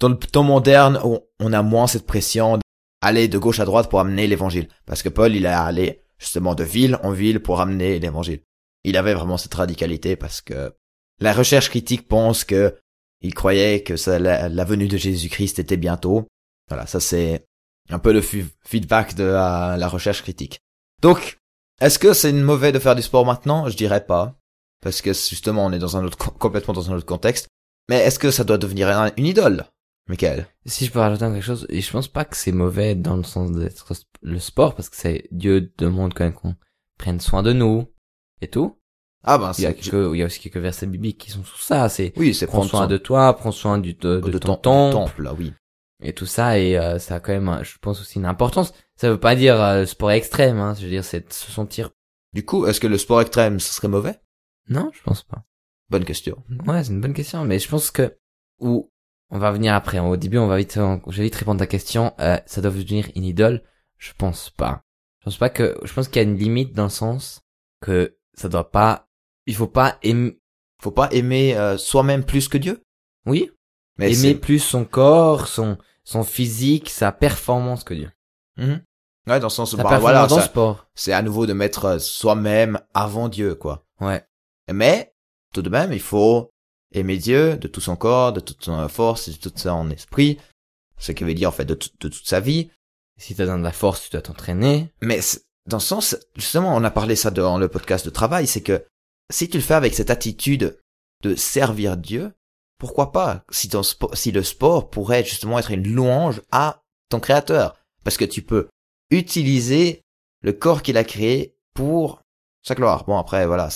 dans 0.00 0.08
le 0.08 0.16
temps 0.16 0.42
moderne 0.42 0.98
on 1.38 1.52
a 1.52 1.62
moins 1.62 1.86
cette 1.86 2.06
pression 2.06 2.58
d'aller 3.02 3.28
de 3.28 3.38
gauche 3.38 3.60
à 3.60 3.64
droite 3.64 3.88
pour 3.90 4.00
amener 4.00 4.26
l'évangile? 4.26 4.68
Parce 4.86 5.02
que 5.02 5.08
Paul 5.08 5.34
il 5.34 5.44
est 5.44 5.48
allé 5.48 6.02
justement 6.20 6.54
de 6.54 6.64
ville 6.64 6.98
en 7.02 7.10
ville 7.10 7.40
pour 7.40 7.60
amener 7.60 7.98
l'évangile. 7.98 8.42
Il 8.84 8.96
avait 8.96 9.14
vraiment 9.14 9.38
cette 9.38 9.54
radicalité 9.54 10.16
parce 10.16 10.40
que 10.40 10.72
la 11.18 11.32
recherche 11.32 11.68
critique 11.70 12.06
pense 12.08 12.44
que 12.44 12.76
il 13.22 13.34
croyait 13.34 13.82
que 13.82 13.94
la, 14.10 14.64
venue 14.64 14.88
de 14.88 14.96
Jésus-Christ 14.96 15.58
était 15.58 15.76
bientôt. 15.76 16.26
Voilà, 16.68 16.86
ça 16.86 17.00
c'est 17.00 17.44
un 17.90 17.98
peu 17.98 18.12
le 18.12 18.22
feedback 18.22 19.14
de 19.14 19.24
la, 19.24 19.88
recherche 19.88 20.22
critique. 20.22 20.60
Donc 21.02 21.38
est-ce 21.80 21.98
que 21.98 22.12
c'est 22.12 22.32
mauvais 22.32 22.72
de 22.72 22.78
faire 22.78 22.94
du 22.94 23.02
sport 23.02 23.26
maintenant? 23.26 23.68
Je 23.68 23.76
dirais 23.76 24.04
pas, 24.06 24.34
parce 24.82 25.02
que 25.02 25.12
justement 25.12 25.66
on 25.66 25.72
est 25.72 25.78
dans 25.78 25.96
un 25.96 26.04
autre 26.04 26.16
co- 26.16 26.30
complètement 26.30 26.74
dans 26.74 26.90
un 26.90 26.94
autre 26.94 27.06
contexte. 27.06 27.48
Mais 27.88 27.96
est-ce 27.98 28.18
que 28.18 28.30
ça 28.30 28.44
doit 28.44 28.58
devenir 28.58 28.88
un- 28.88 29.10
une 29.16 29.26
idole, 29.26 29.66
Michael 30.10 30.46
Si 30.66 30.84
je 30.84 30.92
peux 30.92 30.98
rajouter 30.98 31.24
quelque 31.26 31.40
chose, 31.40 31.66
et 31.70 31.80
je 31.80 31.90
pense 31.90 32.08
pas 32.08 32.24
que 32.24 32.36
c'est 32.36 32.52
mauvais 32.52 32.94
dans 32.94 33.16
le 33.16 33.22
sens 33.22 33.52
d'être 33.52 33.92
le 34.22 34.38
sport, 34.38 34.74
parce 34.74 34.88
que 34.90 34.96
c'est 34.96 35.28
Dieu 35.30 35.72
demande 35.78 36.12
quand 36.12 36.24
même 36.24 36.34
qu'on 36.34 36.56
prenne 36.98 37.20
soin 37.20 37.42
de 37.42 37.52
nous 37.52 37.86
et 38.42 38.48
tout. 38.48 38.76
Ah 39.22 39.38
ben 39.38 39.52
Il 39.58 39.64
y 39.64 39.66
a, 39.66 39.72
quelques, 39.72 39.92
il 40.14 40.18
y 40.18 40.22
a 40.22 40.26
aussi 40.26 40.40
quelques 40.40 40.56
versets 40.56 40.86
bibliques 40.86 41.18
qui 41.18 41.30
sont 41.30 41.44
sur 41.44 41.60
ça. 41.60 41.88
C'est 41.88 42.12
oui, 42.16 42.34
c'est 42.34 42.46
prends 42.46 42.62
soin 42.62 42.80
soin 42.80 42.86
de 42.86 42.96
toi, 42.96 43.34
prends 43.36 43.52
soin 43.52 43.78
du, 43.78 43.94
de, 43.94 44.20
de 44.20 44.30
de 44.30 44.38
ton 44.38 44.56
temple, 44.56 45.22
là, 45.22 45.34
oui. 45.34 45.52
et 46.02 46.12
tout 46.12 46.26
ça. 46.26 46.58
Et 46.58 46.78
euh, 46.78 46.98
ça 46.98 47.16
a 47.16 47.20
quand 47.20 47.32
même, 47.32 47.62
je 47.62 47.76
pense 47.80 48.00
aussi 48.00 48.18
une 48.18 48.26
importance. 48.26 48.72
Ça 48.96 49.10
veut 49.10 49.20
pas 49.20 49.36
dire 49.36 49.60
euh, 49.62 49.84
sport 49.84 50.10
extrême. 50.10 50.58
Hein, 50.58 50.74
je 50.76 50.84
veux 50.84 50.90
dire, 50.90 51.04
c'est 51.04 51.32
se 51.32 51.52
sentir. 51.52 51.90
Du 52.32 52.44
coup, 52.44 52.66
est-ce 52.66 52.80
que 52.80 52.86
le 52.86 52.98
sport 52.98 53.20
extrême 53.20 53.60
ce 53.60 53.74
serait 53.74 53.88
mauvais? 53.88 54.20
Non, 54.68 54.90
je 54.92 55.02
pense 55.02 55.22
pas. 55.22 55.44
Bonne 55.90 56.04
question. 56.04 56.42
Ouais, 56.66 56.82
c'est 56.82 56.90
une 56.90 57.00
bonne 57.00 57.14
question, 57.14 57.44
mais 57.44 57.58
je 57.58 57.68
pense 57.68 57.90
que 57.90 58.16
ou 58.58 58.90
on 59.30 59.38
va 59.38 59.50
venir 59.52 59.74
après. 59.74 59.98
Au 59.98 60.16
début, 60.16 60.38
on 60.38 60.46
va 60.46 60.56
vite, 60.56 60.76
on- 60.78 61.00
je 61.08 61.18
vais 61.18 61.24
vite 61.24 61.34
répondre 61.36 61.60
à 61.62 61.66
ta 61.66 61.70
question. 61.70 62.12
Euh, 62.20 62.38
ça 62.46 62.60
doit 62.60 62.70
devenir 62.70 63.08
une 63.14 63.24
idole? 63.24 63.62
Je 63.98 64.12
pense 64.16 64.50
pas. 64.50 64.82
Je 65.20 65.24
pense 65.26 65.36
pas 65.36 65.50
que. 65.50 65.78
Je 65.84 65.92
pense 65.92 66.08
qu'il 66.08 66.16
y 66.16 66.24
a 66.24 66.28
une 66.28 66.38
limite 66.38 66.72
dans 66.74 66.84
le 66.84 66.88
sens 66.90 67.42
que 67.80 68.16
ça 68.34 68.48
doit 68.48 68.70
pas. 68.70 69.08
Il 69.46 69.54
faut 69.54 69.66
pas 69.66 69.98
aimer. 70.02 70.38
Faut 70.82 70.90
pas 70.90 71.08
aimer 71.12 71.56
euh, 71.56 71.76
soi-même 71.76 72.24
plus 72.24 72.48
que 72.48 72.56
Dieu? 72.58 72.82
Oui. 73.26 73.50
Mais 73.98 74.12
aimer 74.14 74.34
plus 74.34 74.60
son 74.60 74.84
corps, 74.86 75.46
son 75.46 75.76
son 76.04 76.24
physique, 76.24 76.88
sa 76.88 77.12
performance 77.12 77.84
que 77.84 77.92
Dieu. 77.94 78.10
Mhm. 78.56 78.80
Ouais, 79.26 79.38
dans 79.38 79.48
le 79.48 79.50
sens 79.52 79.74
bah, 79.76 79.98
voilà, 79.98 80.26
dans 80.26 80.36
ça- 80.36 80.42
sport. 80.46 80.88
c'est 80.94 81.12
à 81.12 81.20
nouveau 81.20 81.44
de 81.46 81.52
mettre 81.52 81.84
euh, 81.84 81.98
soi-même 81.98 82.80
avant 82.94 83.28
Dieu, 83.28 83.54
quoi. 83.54 83.84
Ouais. 84.00 84.24
Mais 84.72 85.12
tout 85.52 85.60
de 85.60 85.68
même, 85.68 85.92
il 85.92 86.00
faut 86.00 86.50
aimer 86.92 87.16
Dieu 87.18 87.56
de 87.56 87.68
tout 87.68 87.80
son 87.80 87.96
corps, 87.96 88.32
de 88.32 88.40
toute 88.40 88.64
son 88.64 88.88
force, 88.88 89.28
et 89.28 89.32
de 89.32 89.36
tout 89.36 89.52
son 89.54 89.90
esprit. 89.90 90.38
Ce 90.98 91.12
qui 91.12 91.24
veut 91.24 91.34
dire 91.34 91.48
en 91.48 91.52
fait 91.52 91.64
de, 91.64 91.74
tout- 91.74 91.90
de 92.00 92.08
toute 92.08 92.26
sa 92.26 92.40
vie. 92.40 92.70
Si 93.18 93.34
t'as 93.34 93.44
besoin 93.44 93.58
de 93.58 93.64
la 93.64 93.72
force, 93.72 94.04
tu 94.04 94.10
dois 94.10 94.22
t'entraîner. 94.22 94.92
Mais 95.02 95.20
dans 95.66 95.76
le 95.76 95.82
sens, 95.82 96.16
justement, 96.36 96.74
on 96.74 96.84
a 96.84 96.90
parlé 96.90 97.16
ça 97.16 97.30
dans 97.30 97.58
le 97.58 97.68
podcast 97.68 98.04
de 98.04 98.10
travail, 98.10 98.46
c'est 98.46 98.62
que 98.62 98.86
si 99.30 99.48
tu 99.48 99.58
le 99.58 99.62
fais 99.62 99.74
avec 99.74 99.94
cette 99.94 100.10
attitude 100.10 100.78
de 101.22 101.34
servir 101.34 101.96
Dieu, 101.96 102.32
pourquoi 102.78 103.12
pas 103.12 103.44
si, 103.50 103.68
ton 103.68 103.82
si 104.14 104.32
le 104.32 104.42
sport 104.42 104.88
pourrait 104.88 105.22
justement 105.22 105.58
être 105.58 105.70
une 105.70 105.86
louange 105.86 106.40
à 106.50 106.82
ton 107.10 107.20
créateur? 107.20 107.76
Parce 108.04 108.16
que 108.16 108.24
tu 108.24 108.40
peux 108.42 108.68
utiliser 109.10 110.02
le 110.42 110.52
corps 110.54 110.82
qu'il 110.82 110.96
a 110.96 111.04
créé 111.04 111.54
pour 111.74 112.22
sa 112.62 112.74
gloire. 112.74 113.04
Bon, 113.04 113.18
après, 113.18 113.46
voilà. 113.46 113.68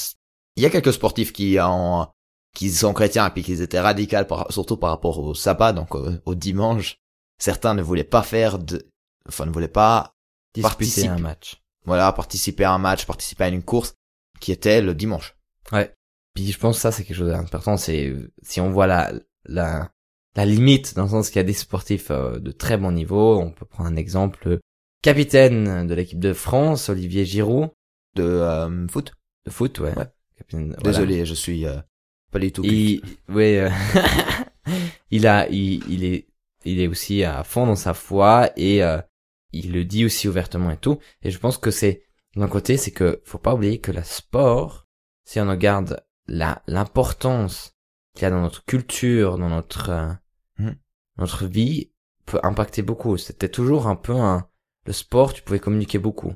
Il 0.57 0.63
y 0.63 0.67
a 0.67 0.71
quelques 0.71 0.93
sportifs 0.95 1.33
qui 1.33 1.59
ont, 1.61 2.07
qui 2.55 2.71
sont 2.71 2.93
chrétiens 2.95 3.27
et 3.27 3.31
puis 3.31 3.43
qui 3.43 3.53
étaient 3.61 3.81
radicaux, 3.81 4.25
par- 4.29 4.51
surtout 4.53 4.77
par 4.77 4.91
rapport 4.91 5.19
au 5.19 5.35
sabbat, 5.35 5.73
donc 5.73 5.95
au, 5.95 6.09
au 6.25 6.35
dimanche. 6.35 6.97
Certains 7.39 7.75
ne 7.75 7.83
voulaient 7.83 8.05
pas 8.05 8.23
faire 8.23 8.59
de, 8.59 8.87
enfin, 9.29 9.45
ne 9.47 9.51
voulaient 9.53 9.69
pas 9.69 10.13
Disputer 10.55 10.69
Participe. 10.69 11.11
un 11.11 11.19
match. 11.19 11.61
voilà, 11.85 12.13
participer 12.13 12.63
à 12.63 12.73
un 12.73 12.79
match, 12.79 13.07
participer 13.07 13.43
à 13.45 13.49
une 13.49 13.65
course 13.65 13.95
qui 14.39 14.53
était 14.53 14.81
le 14.81 14.95
dimanche. 14.95 15.37
Puis 16.35 16.51
je 16.53 16.59
pense 16.59 16.77
que 16.77 16.83
ça 16.83 16.93
c'est 16.93 17.05
quelque 17.05 17.17
chose 17.17 17.31
d'important. 17.31 17.77
C'est 17.77 18.07
euh, 18.09 18.33
si 18.43 18.61
on 18.61 18.71
voit 18.71 18.87
la 18.87 19.13
la 19.47 19.91
la 20.37 20.45
limite 20.47 20.95
dans 20.95 21.05
le 21.05 21.09
sens 21.09 21.29
qu'il 21.29 21.37
y 21.37 21.41
a 21.41 21.45
des 21.45 21.53
sportifs 21.53 22.11
euh, 22.13 22.39
de 22.39 22.51
très 22.53 22.77
bon 22.77 22.93
niveau. 22.93 23.39
On 23.41 23.51
peut 23.51 23.67
prendre 23.67 23.89
un 23.91 23.97
exemple. 23.97 24.49
Le 24.49 24.61
capitaine 25.03 25.87
de 25.87 25.95
l'équipe 25.95 26.19
de 26.21 26.33
France, 26.33 26.89
Olivier 26.89 27.25
Giroud, 27.25 27.71
De 28.17 28.23
euh, 28.23 28.87
foot. 28.89 29.13
de 29.47 29.51
foot, 29.51 29.79
ouais. 29.81 29.97
Ouais. 29.97 30.07
Capitaine- 30.39 30.69
voilà. 30.81 30.83
Désolé, 30.83 31.27
je 31.27 31.35
suis 31.35 31.67
euh, 31.67 31.77
pas 32.35 32.41
du 32.41 32.53
tout. 32.53 32.63
Il, 32.65 33.01
ouais, 33.29 33.61
euh, 33.61 33.71
il 35.11 35.27
a, 35.27 35.49
il, 35.49 35.89
il 35.89 36.05
est, 36.05 36.27
il 36.65 36.81
est 36.81 36.89
aussi 36.89 37.23
à 37.25 37.45
fond 37.45 37.67
dans 37.67 37.77
sa 37.77 37.95
foi 37.95 38.51
et 38.57 38.83
euh, 38.83 39.01
il 39.53 39.73
le 39.73 39.85
dit 39.85 40.05
aussi 40.05 40.29
ouvertement 40.29 40.71
et 40.73 40.77
tout. 40.77 40.99
Et 41.23 41.31
je 41.31 41.39
pense 41.39 41.59
que 41.59 41.71
c'est 41.71 42.03
d'un 42.37 42.49
côté, 42.49 42.77
c'est 42.77 42.91
que 42.91 43.23
faut 43.25 43.39
pas 43.39 43.55
oublier 43.55 43.79
que 43.81 43.93
le 43.93 44.03
sport, 44.03 44.87
si 45.25 45.39
on 45.41 45.49
regarde 45.49 46.05
la 46.27 46.61
l'importance 46.67 47.77
qu'il 48.15 48.23
y 48.23 48.27
a 48.27 48.31
dans 48.31 48.41
notre 48.41 48.65
culture, 48.65 49.39
dans 49.39 49.49
notre 49.49 49.91
euh, 49.91 50.13
Mhm. 50.59 50.77
notre 51.19 51.47
vie, 51.47 51.91
peut 52.27 52.41
impacter 52.43 52.83
beaucoup. 52.83 53.17
C'était 53.17 53.49
toujours 53.49 53.87
un 53.87 53.97
peu 53.97 54.15
un 54.15 54.49
le 54.87 54.93
sport, 54.93 55.33
tu 55.33 55.43
pouvais 55.43 55.61
communiquer 55.61 55.99
beaucoup. 55.99 56.35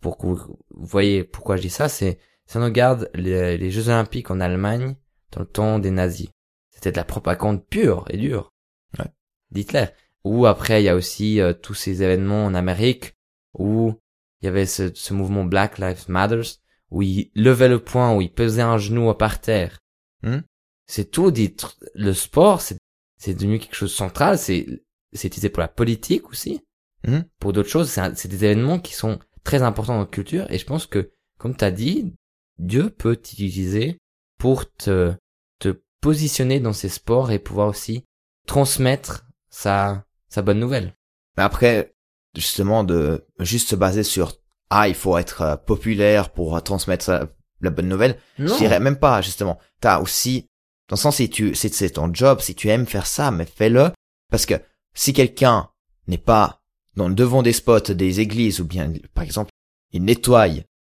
Pour 0.00 0.16
que 0.16 0.26
vous, 0.26 0.36
vous 0.36 0.86
voyez 0.86 1.24
pourquoi 1.24 1.56
je 1.56 1.62
dis 1.62 1.70
ça, 1.70 1.88
c'est 1.88 2.18
si 2.46 2.56
on 2.56 2.64
regarde 2.64 3.10
les, 3.14 3.58
les 3.58 3.70
Jeux 3.70 3.88
Olympiques 3.88 4.30
en 4.30 4.40
Allemagne 4.40 4.96
dans 5.32 5.40
le 5.40 5.46
temps 5.46 5.78
des 5.78 5.90
nazis, 5.90 6.28
c'était 6.70 6.92
de 6.92 6.96
la 6.96 7.04
propagande 7.04 7.64
pure 7.66 8.04
et 8.10 8.16
dure 8.16 8.50
Ouais. 8.98 9.06
d'Hitler. 9.50 9.86
Ou 10.24 10.46
après, 10.46 10.82
il 10.82 10.84
y 10.86 10.88
a 10.88 10.96
aussi 10.96 11.40
euh, 11.40 11.52
tous 11.52 11.74
ces 11.74 12.02
événements 12.02 12.44
en 12.44 12.54
Amérique 12.54 13.14
où 13.54 13.94
il 14.40 14.46
y 14.46 14.48
avait 14.48 14.66
ce, 14.66 14.92
ce 14.94 15.14
mouvement 15.14 15.44
Black 15.44 15.78
Lives 15.78 16.04
Matters 16.08 16.56
où 16.90 17.02
il 17.02 17.30
levait 17.34 17.68
le 17.68 17.82
poing, 17.82 18.14
où 18.16 18.20
il 18.20 18.32
pesait 18.32 18.62
un 18.62 18.78
genou 18.78 19.12
par 19.14 19.40
terre. 19.40 19.78
Mhm. 20.22 20.42
C'est 20.86 21.10
tout 21.10 21.30
dit. 21.30 21.54
Le 21.94 22.12
sport, 22.12 22.60
c'est 22.60 22.76
c'est 23.16 23.34
devenu 23.34 23.58
quelque 23.58 23.76
chose 23.76 23.90
de 23.92 23.96
central. 23.96 24.38
C'est 24.38 24.66
c'est 25.12 25.28
utilisé 25.28 25.50
pour 25.50 25.60
la 25.60 25.68
politique 25.68 26.28
aussi, 26.30 26.60
Mhm. 27.06 27.24
pour 27.38 27.52
d'autres 27.52 27.68
choses. 27.68 27.90
C'est 27.90 28.00
un- 28.00 28.14
c'est 28.14 28.28
des 28.28 28.44
événements 28.44 28.78
qui 28.80 28.94
sont 28.94 29.18
très 29.44 29.62
importants 29.62 29.92
dans 29.94 29.98
notre 30.00 30.10
culture. 30.10 30.50
Et 30.50 30.58
je 30.58 30.66
pense 30.66 30.86
que 30.86 31.12
comme 31.38 31.54
t'as 31.56 31.70
dit, 31.70 32.14
Dieu 32.58 32.90
peut 32.90 33.14
t'utiliser 33.16 33.98
pour 34.40 34.64
te, 34.74 35.14
te 35.60 35.80
positionner 36.00 36.58
dans 36.58 36.72
ces 36.72 36.88
sports 36.88 37.30
et 37.30 37.38
pouvoir 37.38 37.68
aussi 37.68 38.04
transmettre 38.46 39.26
sa, 39.50 40.04
sa 40.28 40.42
bonne 40.42 40.58
nouvelle. 40.58 40.96
Mais 41.36 41.44
après, 41.44 41.94
justement, 42.34 42.82
de 42.82 43.24
juste 43.38 43.68
se 43.68 43.76
baser 43.76 44.02
sur 44.02 44.32
ah, 44.70 44.88
il 44.88 44.94
faut 44.94 45.18
être 45.18 45.42
euh, 45.42 45.56
populaire 45.56 46.32
pour 46.32 46.60
transmettre 46.62 47.28
la 47.60 47.70
bonne 47.70 47.88
nouvelle. 47.88 48.18
Non. 48.38 48.54
Je 48.54 48.58
dirais 48.58 48.80
même 48.80 48.98
pas, 48.98 49.20
justement. 49.20 49.58
T'as 49.80 50.00
aussi, 50.00 50.46
dans 50.88 50.94
le 50.94 51.00
sens, 51.00 51.16
si 51.16 51.28
tu, 51.28 51.54
si 51.54 51.68
c'est 51.68 51.90
ton 51.90 52.12
job, 52.14 52.40
si 52.40 52.54
tu 52.54 52.68
aimes 52.68 52.86
faire 52.86 53.06
ça, 53.06 53.30
mais 53.30 53.46
fais-le. 53.46 53.90
Parce 54.30 54.46
que 54.46 54.54
si 54.94 55.12
quelqu'un 55.12 55.68
n'est 56.06 56.18
pas 56.18 56.62
dans 56.96 57.08
le 57.08 57.14
devant 57.14 57.42
des 57.42 57.52
spots 57.52 57.92
des 57.92 58.20
églises 58.20 58.60
ou 58.60 58.64
bien, 58.64 58.92
par 59.12 59.24
exemple, 59.24 59.50
il 59.92 60.04
nettoie 60.04 60.46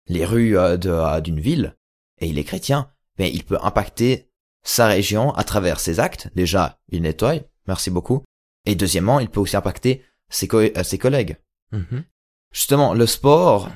les 0.08 0.24
rues 0.24 0.58
euh, 0.58 0.76
euh, 0.84 1.20
d'une 1.20 1.40
ville 1.40 1.76
et 2.18 2.28
il 2.28 2.38
est 2.38 2.44
chrétien, 2.44 2.90
ben, 3.20 3.30
il 3.32 3.44
peut 3.44 3.58
impacter 3.62 4.28
sa 4.64 4.86
région 4.86 5.32
à 5.34 5.44
travers 5.44 5.78
ses 5.78 6.00
actes. 6.00 6.28
Déjà, 6.34 6.78
il 6.88 7.02
nettoie. 7.02 7.34
Merci 7.68 7.90
beaucoup. 7.90 8.24
Et 8.66 8.74
deuxièmement, 8.74 9.20
il 9.20 9.28
peut 9.28 9.40
aussi 9.40 9.56
impacter 9.56 10.02
ses, 10.30 10.48
co- 10.48 10.60
euh, 10.60 10.82
ses 10.82 10.98
collègues. 10.98 11.36
Mhm. 11.72 12.04
Justement, 12.52 12.94
le 12.94 13.06
sport, 13.06 13.68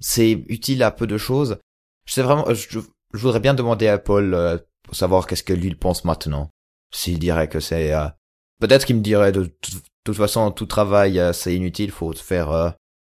c'est 0.00 0.30
utile 0.48 0.82
à 0.82 0.90
peu 0.90 1.06
de 1.06 1.18
choses. 1.18 1.58
Je 2.06 2.12
sais 2.14 2.22
vraiment, 2.22 2.46
je, 2.54 2.78
je 2.80 3.18
voudrais 3.18 3.40
bien 3.40 3.54
demander 3.54 3.88
à 3.88 3.98
Paul 3.98 4.32
euh, 4.34 4.58
pour 4.84 4.94
savoir 4.96 5.26
qu'est-ce 5.26 5.42
que 5.42 5.52
lui 5.52 5.68
il 5.68 5.78
pense 5.78 6.04
maintenant. 6.04 6.50
S'il 6.92 7.18
dirait 7.18 7.48
que 7.48 7.60
c'est, 7.60 7.92
euh, 7.92 8.06
peut-être 8.60 8.86
qu'il 8.86 8.96
me 8.96 9.02
dirait 9.02 9.32
de, 9.32 9.44
toute- 10.04 10.16
façon 10.16 10.50
tout 10.52 10.66
travail 10.66 11.18
euh, 11.18 11.32
c'est 11.32 11.54
inutile, 11.54 11.90
faut 11.90 12.12
faire, 12.12 12.50
euh, 12.50 12.70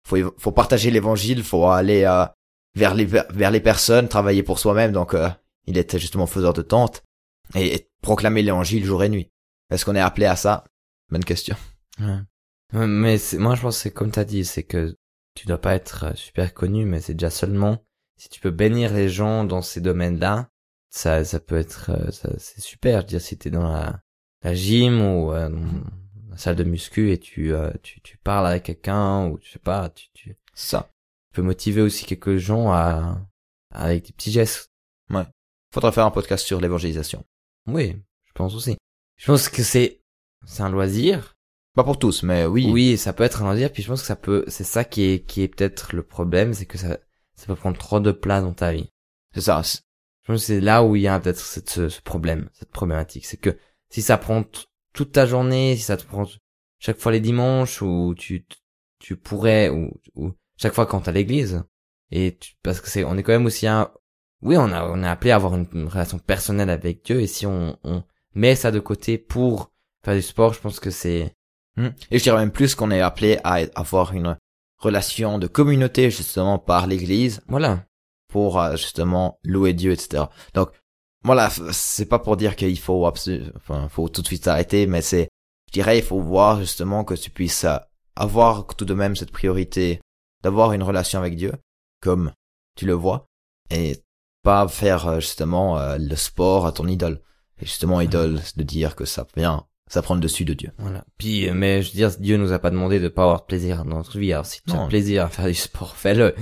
faut 0.08 0.18
faut 0.38 0.52
partager 0.52 0.92
l'évangile, 0.92 1.44
faut 1.44 1.66
aller 1.68 2.04
euh, 2.04 2.26
vers 2.76 2.94
les 2.96 3.06
vers 3.06 3.52
les 3.52 3.62
personnes, 3.62 4.08
travailler 4.10 4.44
pour 4.44 4.60
soi-même. 4.60 4.92
Donc 4.92 5.14
euh, 5.14 5.30
il 5.68 5.78
était 5.78 6.00
justement 6.00 6.28
faiseur 6.28 6.54
de 6.54 6.62
tentes 6.62 7.04
et, 7.56 7.74
et 7.76 7.90
proclamer 8.02 8.42
l'évangile 8.42 8.84
jour 8.86 9.04
et 9.04 9.10
nuit. 9.10 9.30
Est-ce 9.70 9.86
qu'on 9.86 9.96
est 9.96 10.00
appelé 10.00 10.26
à 10.26 10.36
ça? 10.36 10.64
Bonne 11.10 11.24
question. 11.24 11.56
Ouais. 12.00 12.20
Ouais, 12.74 12.88
Mais 12.88 13.18
c'est- 13.18 13.38
moi, 13.38 13.56
je 13.56 13.62
pense 13.62 13.76
que 13.78 13.82
c'est 13.84 13.92
comme 13.92 14.12
t'as 14.12 14.24
dit, 14.24 14.46
c'est 14.46 14.64
que 14.64 14.96
tu 15.36 15.48
dois 15.48 15.60
pas 15.62 15.76
être 15.76 16.06
euh, 16.06 16.16
super 16.16 16.54
connu, 16.54 16.86
mais 16.86 17.02
c'est 17.02 17.14
déjà 17.14 17.30
seulement 17.30 17.84
si 18.18 18.30
tu 18.30 18.40
peux 18.40 18.52
bénir 18.52 18.94
les 18.94 19.10
gens 19.10 19.44
dans 19.46 19.62
ces 19.62 19.82
domaines-là, 19.82 20.50
ça, 20.90 21.24
ça 21.26 21.40
peut 21.40 21.58
être, 21.58 21.90
euh, 21.92 22.12
ça, 22.12 22.30
c'est 22.38 22.62
super. 22.62 23.00
Je 23.00 23.04
veux 23.06 23.08
dire, 23.10 23.22
si 23.22 23.38
t'es 23.38 23.50
dans 23.50 23.64
la, 23.64 24.02
la 24.44 24.54
gym 24.54 25.02
ou 25.02 25.32
euh, 25.34 25.50
dans 25.50 26.30
la 26.32 26.38
salle 26.38 26.56
de 26.56 26.64
muscu 26.64 27.12
et 27.12 27.18
tu, 27.20 27.54
euh, 27.54 27.72
tu, 27.82 28.00
tu 28.02 28.18
parles 28.18 28.48
avec 28.48 28.64
quelqu'un 28.64 29.28
ou 29.28 29.40
je 29.42 29.52
sais 29.52 29.60
pas, 29.60 29.90
tu, 29.90 30.10
tu 30.14 30.38
Ça. 30.54 30.90
peux 31.34 31.42
motiver 31.42 31.82
aussi 31.82 32.06
quelques 32.06 32.38
gens 32.38 32.72
à, 32.72 33.20
avec 33.72 34.06
des 34.06 34.14
petits 34.14 34.32
gestes. 34.32 34.70
Faudrait 35.74 35.92
faire 35.92 36.06
un 36.06 36.12
podcast 36.12 36.46
sur 36.46 36.60
l'évangélisation. 36.60 37.24
Oui, 37.68 37.96
je 38.26 38.32
pense 38.34 38.56
aussi. 38.56 38.78
Je 39.18 39.26
pense 39.28 39.50
que 39.50 39.64
c'est, 39.64 40.02
c'est 40.46 40.64
un 40.64 40.70
loisir. 40.70 41.36
Pas 41.76 41.84
pour 41.86 41.98
tous, 42.00 42.24
mais 42.24 42.46
oui. 42.46 42.68
Oui, 42.70 42.98
ça 42.98 43.14
peut 43.14 43.24
être 43.24 43.42
un 43.42 43.46
loisir, 43.46 43.72
puis 43.72 43.82
je 43.82 43.88
pense 43.88 44.02
que 44.02 44.08
ça 44.08 44.18
peut, 44.18 44.44
c'est 44.48 44.66
ça 44.66 44.84
qui 44.84 45.04
est, 45.04 45.26
qui 45.26 45.42
est 45.42 45.48
peut-être 45.48 45.96
le 45.96 46.04
problème, 46.04 46.54
c'est 46.54 46.66
que 46.66 46.78
ça, 46.78 46.98
ça 47.36 47.46
peut 47.48 47.56
prendre 47.56 47.78
trop 47.78 48.00
de 48.02 48.12
place 48.12 48.44
dans 48.44 48.54
ta 48.54 48.74
vie. 48.74 48.90
C'est 49.34 49.42
ça. 49.42 49.62
Je 49.64 50.34
pense 50.34 50.42
que 50.42 50.46
c'est 50.46 50.60
là 50.60 50.84
où 50.84 50.96
il 50.98 51.04
y 51.04 51.08
a 51.08 51.18
peut-être 51.20 51.40
cette- 51.40 51.70
ce, 51.70 51.88
ce 51.88 52.02
problème, 52.02 52.50
cette 52.54 52.72
problématique. 52.72 53.26
C'est 53.26 53.38
que 53.38 53.58
si 53.90 54.02
ça 54.02 54.18
prend 54.18 54.44
toute 54.94 55.14
ta 55.14 55.26
journée, 55.26 55.78
si 55.78 55.84
ça 55.84 55.96
te 55.96 56.04
prend 56.04 56.28
chaque 56.80 56.98
fois 57.00 57.14
les 57.14 57.22
dimanches, 57.22 57.82
ou 57.82 58.14
tu, 58.18 58.46
tu 59.00 59.16
pourrais, 59.16 59.70
ou, 59.70 59.92
ou 60.16 60.34
chaque 60.58 60.74
fois 60.74 60.86
quand 60.86 61.02
t'es 61.02 61.10
à 61.10 61.14
l'église, 61.14 61.64
et 62.12 62.38
tu- 62.38 62.56
parce 62.64 62.82
que 62.82 62.90
c'est, 62.90 63.06
on 63.06 63.18
est 63.18 63.24
quand 63.24 63.32
même 63.32 63.46
aussi 63.46 63.66
un, 63.68 63.90
oui, 64.42 64.58
on 64.58 64.72
a, 64.72 64.86
on 64.86 65.04
est 65.04 65.08
appelé 65.08 65.32
à 65.32 65.36
avoir 65.36 65.56
une, 65.56 65.68
une 65.74 65.88
relation 65.88 66.20
personnelle 66.20 66.70
avec 66.70 67.04
Dieu, 67.06 67.22
et 67.22 67.28
si 67.28 67.46
on, 67.46 67.78
on 67.84 68.04
met 68.34 68.56
ça 68.56 68.72
de 68.72 68.80
côté 68.80 69.18
pour 69.18 69.72
faire 70.04 70.16
du 70.16 70.22
sport, 70.22 70.54
je 70.54 70.60
pense 70.60 70.80
que 70.80 70.90
c'est, 70.90 71.34
Hmm. 71.78 71.90
Et 72.10 72.18
je 72.20 72.24
dirais 72.24 72.40
même 72.40 72.52
plus 72.52 72.76
qu'on 72.76 72.92
est 72.92 73.02
appelé 73.02 73.40
à 73.44 73.60
avoir 73.76 74.14
une 74.14 74.38
relation 74.78 75.40
de 75.40 75.48
communauté 75.48 76.12
justement 76.12 76.60
par 76.60 76.86
l'Église 76.88 77.42
voilà. 77.48 77.86
pour 78.28 78.60
euh, 78.60 78.76
justement 78.76 79.40
louer 79.44 79.74
Dieu, 79.74 79.92
etc. 79.94 80.26
Donc 80.54 80.72
voilà, 81.24 81.50
c'est 81.72 82.08
pas 82.08 82.20
pour 82.20 82.36
dire 82.36 82.56
qu'il 82.56 82.78
faut 82.80 83.08
absolu- 83.08 83.52
enfin 83.56 83.88
faut 83.90 84.10
tout 84.10 84.22
de 84.22 84.28
suite 84.28 84.44
s'arrêter, 84.44 84.86
mais 84.88 85.02
c'est, 85.02 85.30
je 85.68 85.74
dirais, 85.74 85.98
il 86.00 86.04
faut 86.04 86.20
voir 86.20 86.60
justement 86.60 87.06
que 87.06 87.14
tu 87.14 87.30
puisses 87.30 87.64
euh, 87.64 87.78
avoir 88.16 88.66
tout 88.76 88.86
de 88.86 88.94
même 88.94 89.16
cette 89.16 89.32
priorité 89.32 90.02
d'avoir 90.44 90.74
une 90.74 90.84
relation 90.84 91.20
avec 91.20 91.36
Dieu, 91.36 91.54
comme 92.02 92.34
tu 92.76 92.86
le 92.86 92.94
vois, 92.94 93.26
et 93.70 94.02
pas 94.44 94.68
faire 94.68 95.08
euh, 95.08 95.20
justement 95.20 95.78
euh, 95.80 95.98
le 96.00 96.16
sport 96.16 96.66
à 96.66 96.72
ton 96.72 96.88
idole. 96.88 97.22
Et 97.62 97.66
justement, 97.66 98.02
idole, 98.02 98.40
c'est 98.44 98.58
de 98.58 98.64
dire 98.64 98.96
que 98.96 99.06
ça 99.06 99.28
vient, 99.36 99.66
ça 99.88 100.02
prend 100.02 100.16
le 100.16 100.22
dessus 100.22 100.46
de 100.46 100.54
Dieu. 100.54 100.72
Voilà. 100.80 101.06
Puis, 101.18 101.48
euh, 101.48 101.54
mais 101.54 101.82
je 101.82 101.92
veux 101.92 101.96
dire, 101.96 102.12
Dieu 102.20 102.38
nous 102.38 102.52
a 102.52 102.60
pas 102.60 102.72
demandé 102.72 103.00
de 103.00 103.08
pas 103.08 103.24
avoir 103.24 103.42
de 103.42 103.46
plaisir 103.46 103.86
dans 103.86 103.98
notre 103.98 104.18
vie. 104.18 104.34
Alors, 104.34 104.46
si 104.46 104.62
tu 104.64 104.74
as 104.74 104.88
plaisir 104.88 105.26
à 105.26 105.30
faire 105.30 105.46
du 105.46 105.54
sport, 105.54 105.96
fais-le. 105.96 106.36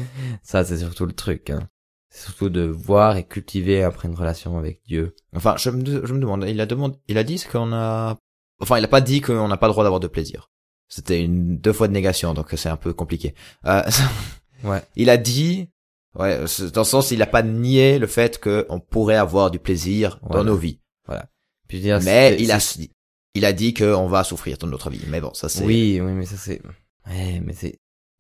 Ça, 0.43 0.63
c'est 0.63 0.77
surtout 0.77 1.05
le 1.05 1.13
truc. 1.13 1.49
Hein. 1.49 1.67
C'est 2.09 2.23
surtout 2.25 2.49
de 2.49 2.61
voir 2.61 3.17
et 3.17 3.23
cultiver 3.23 3.83
après 3.83 4.07
une 4.07 4.15
relation 4.15 4.57
avec 4.57 4.81
Dieu. 4.87 5.15
Enfin, 5.35 5.55
je 5.57 5.69
me, 5.69 6.05
je 6.05 6.13
me 6.13 6.19
demande, 6.19 6.45
il 6.47 6.59
a 6.59 6.65
demandé, 6.65 6.97
il 7.07 7.17
a 7.17 7.23
dit 7.23 7.43
qu'on 7.51 7.71
a, 7.71 8.17
enfin, 8.59 8.77
il 8.79 8.83
a 8.83 8.87
pas 8.87 9.01
dit 9.01 9.21
qu'on 9.21 9.47
n'a 9.47 9.57
pas 9.57 9.67
le 9.67 9.73
droit 9.73 9.83
d'avoir 9.83 9.99
de 9.99 10.07
plaisir. 10.07 10.49
C'était 10.87 11.21
une 11.21 11.59
deux 11.59 11.71
fois 11.73 11.87
de 11.87 11.93
négation, 11.93 12.33
donc 12.33 12.47
c'est 12.55 12.69
un 12.69 12.77
peu 12.77 12.93
compliqué. 12.93 13.35
Euh, 13.65 13.83
Ouais. 14.65 14.81
il 14.97 15.09
a 15.09 15.15
dit, 15.15 15.69
ouais, 16.15 16.45
c'est- 16.47 16.73
dans 16.73 16.81
le 16.81 16.85
sens, 16.85 17.11
il 17.11 17.21
a 17.21 17.27
pas 17.27 17.43
nié 17.43 17.99
le 17.99 18.07
fait 18.07 18.39
qu'on 18.41 18.79
pourrait 18.79 19.15
avoir 19.17 19.51
du 19.51 19.59
plaisir 19.59 20.19
dans 20.23 20.29
Voilà. 20.29 20.43
nos 20.45 20.55
vies. 20.57 20.79
Puis, 21.67 21.81
dire, 21.81 21.99
Mais 22.03 22.35
il 22.39 22.51
a, 22.51 22.57
il 23.35 23.45
a 23.45 23.53
dit 23.53 23.75
qu'on 23.75 24.07
va 24.07 24.23
souffrir 24.23 24.57
dans 24.57 24.65
notre 24.65 24.89
vie. 24.89 25.03
Mais 25.07 25.21
bon, 25.21 25.31
ça 25.35 25.49
c'est, 25.49 25.63
Oui, 25.63 25.99
oui, 26.01 26.11
mais 26.13 26.25
ça 26.25 26.35
c'est... 26.35 26.61
Ouais, 27.07 27.39
mais 27.45 27.53
c'est... 27.53 27.77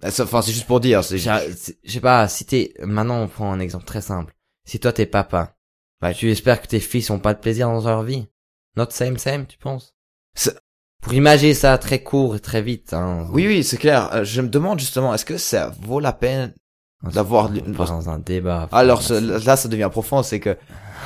Ça, 0.07 0.23
enfin, 0.23 0.43
c'est 0.43 0.51
juste 0.51 0.67
pour 0.67 0.79
dire, 0.79 1.01
Je 1.01 1.17
sais 1.17 1.99
pas, 1.99 2.27
si 2.27 2.45
t'es... 2.45 2.73
Maintenant, 2.81 3.23
on 3.23 3.27
prend 3.27 3.51
un 3.51 3.59
exemple 3.59 3.85
très 3.85 4.01
simple. 4.01 4.35
Si 4.67 4.79
toi, 4.79 4.93
t'es 4.93 5.07
papa, 5.07 5.55
Ouais. 6.03 6.13
tu 6.13 6.29
espères 6.29 6.61
que 6.61 6.67
tes 6.67 6.79
fils 6.79 7.09
ont 7.09 7.17
pas 7.19 7.33
de 7.33 7.39
plaisir 7.39 7.67
dans 7.69 7.81
leur 7.85 8.03
vie? 8.03 8.27
Not 8.77 8.91
same, 8.91 9.17
same, 9.17 9.47
tu 9.47 9.57
penses? 9.57 9.95
Pour 11.01 11.13
imager 11.13 11.53
ça 11.55 11.77
très 11.79 12.03
court 12.03 12.35
et 12.35 12.39
très 12.39 12.61
vite, 12.61 12.93
hein. 12.93 13.27
oui, 13.31 13.47
oui, 13.47 13.63
c'est 13.63 13.77
clair. 13.77 14.13
Euh, 14.13 14.23
Je 14.23 14.41
me 14.41 14.47
demande 14.49 14.79
justement, 14.79 15.13
est-ce 15.13 15.25
que 15.25 15.37
ça 15.37 15.73
vaut 15.81 15.99
la 15.99 16.13
peine 16.13 16.53
d'avoir, 17.03 17.49
dans 17.49 18.09
un 18.09 18.19
débat. 18.19 18.67
alors, 18.71 19.01
ce- 19.01 19.45
là, 19.45 19.55
ça 19.55 19.67
devient 19.69 19.89
profond, 19.91 20.21
c'est 20.23 20.39
que 20.39 20.57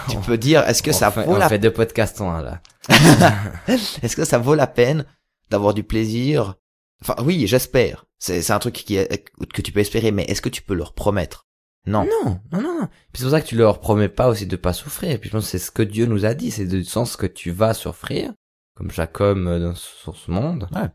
tu 0.10 0.18
peux 0.18 0.38
dire, 0.38 0.68
est-ce 0.68 0.82
que 0.84 0.90
on 0.90 0.94
ça 0.94 1.12
fait, 1.12 1.24
vaut 1.26 1.34
on 1.34 1.38
la 1.38 1.50
fait 1.50 1.60
deux 1.60 1.72
podcasts 1.72 2.20
en 2.22 2.32
un, 2.32 2.42
là. 2.42 2.62
Est-ce 3.68 4.16
que 4.16 4.26
ça 4.26 4.38
vaut 4.38 4.56
la 4.56 4.68
peine 4.68 5.06
d'avoir 5.50 5.74
du 5.74 5.84
plaisir? 5.84 6.56
Enfin, 7.02 7.16
oui, 7.24 7.46
j'espère. 7.48 8.06
C'est, 8.20 8.42
c'est 8.42 8.54
un 8.54 8.60
truc 8.60 8.74
qui 8.74 8.96
est, 8.96 9.26
que 9.54 9.62
tu 9.62 9.72
peux 9.72 9.80
espérer, 9.80 10.12
mais 10.12 10.24
est-ce 10.24 10.42
que 10.42 10.50
tu 10.50 10.62
peux 10.62 10.74
leur 10.74 10.94
promettre? 10.94 11.46
Non. 11.86 12.06
Non, 12.06 12.40
non, 12.52 12.62
non, 12.62 12.80
non. 12.82 12.88
Puis 13.12 13.20
c'est 13.20 13.24
pour 13.24 13.32
ça 13.32 13.42
que 13.42 13.48
tu 13.48 13.56
leur 13.58 13.80
promets 13.82 14.08
pas 14.10 14.30
aussi 14.30 14.46
de 14.48 14.56
pas 14.56 14.72
souffrir. 14.74 15.12
Et 15.12 15.18
puis 15.18 15.30
je 15.30 15.36
pense 15.36 15.48
c'est 15.48 15.60
ce 15.60 15.72
que 15.72 15.84
Dieu 15.84 16.06
nous 16.06 16.26
a 16.26 16.34
dit, 16.34 16.50
c'est 16.52 16.66
du 16.66 16.84
sens 16.86 17.18
que 17.18 17.26
tu 17.26 17.52
vas 17.52 17.74
souffrir, 17.74 18.34
comme 18.76 18.90
Jacob 18.92 19.38
euh, 19.40 19.60
dans, 19.60 19.76
sur 19.76 20.16
ce 20.16 20.32
monde. 20.32 20.68
Ouais. 20.74 20.88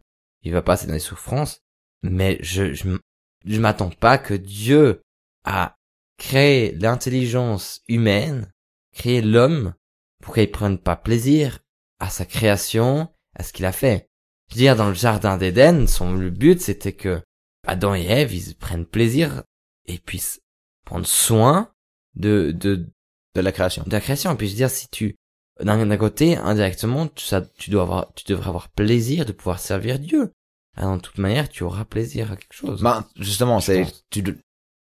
Il 0.42 0.52
va 0.52 0.62
passer 0.62 0.86
dans 0.86 0.94
les 0.94 0.98
souffrances. 0.98 1.60
Mais 2.02 2.38
je, 2.40 2.72
je, 2.72 2.88
je 3.44 3.60
m'attends 3.60 3.90
pas 3.90 4.18
que 4.18 4.34
Dieu 4.34 5.02
a 5.44 5.76
créé 6.18 6.72
l'intelligence 6.72 7.82
humaine, 7.88 8.52
créé 8.92 9.22
l'homme, 9.22 9.74
pour 10.22 10.34
qu'il 10.34 10.50
prenne 10.50 10.78
pas 10.78 10.96
plaisir 10.96 11.60
à 12.00 12.10
sa 12.10 12.24
création, 12.24 13.08
à 13.34 13.42
ce 13.42 13.52
qu'il 13.52 13.64
a 13.64 13.72
fait. 13.72 14.08
Je 14.48 14.54
veux 14.54 14.60
dire, 14.60 14.76
dans 14.76 14.88
le 14.88 14.94
jardin 14.94 15.36
d'Éden, 15.36 15.86
son 15.86 16.14
le 16.14 16.30
but 16.30 16.60
c'était 16.60 16.92
que 16.92 17.22
Adam 17.66 17.94
et 17.94 18.04
Ève, 18.04 18.34
ils 18.34 18.54
prennent 18.56 18.86
plaisir 18.86 19.42
et 19.86 19.98
puissent 19.98 20.40
prendre 20.84 21.06
soin 21.06 21.70
de, 22.14 22.52
de, 22.52 22.86
De 23.34 23.40
la 23.40 23.52
création. 23.52 23.84
de 23.86 23.92
la 23.92 24.00
création. 24.00 24.34
Puis 24.36 24.46
je 24.48 24.52
veux 24.52 24.56
dire, 24.56 24.70
si 24.70 24.88
tu, 24.88 25.16
d'un 25.60 25.84
d'un 25.84 25.96
côté, 25.96 26.36
indirectement, 26.36 27.08
tu, 27.08 27.24
ça, 27.24 27.42
tu 27.42 27.70
dois 27.70 27.82
avoir, 27.82 28.12
tu 28.14 28.24
devrais 28.26 28.48
avoir 28.48 28.68
plaisir 28.70 29.26
de 29.26 29.32
pouvoir 29.32 29.58
servir 29.60 29.98
Dieu. 29.98 30.32
Alors, 30.78 30.96
de 30.96 31.00
toute 31.02 31.18
manière, 31.18 31.48
tu 31.48 31.64
auras 31.64 31.84
plaisir 31.84 32.32
à 32.32 32.36
quelque 32.36 32.52
chose. 32.52 32.82
Ben, 32.82 33.04
justement, 33.16 33.60
c'est, 33.60 33.86
tu, 34.10 34.22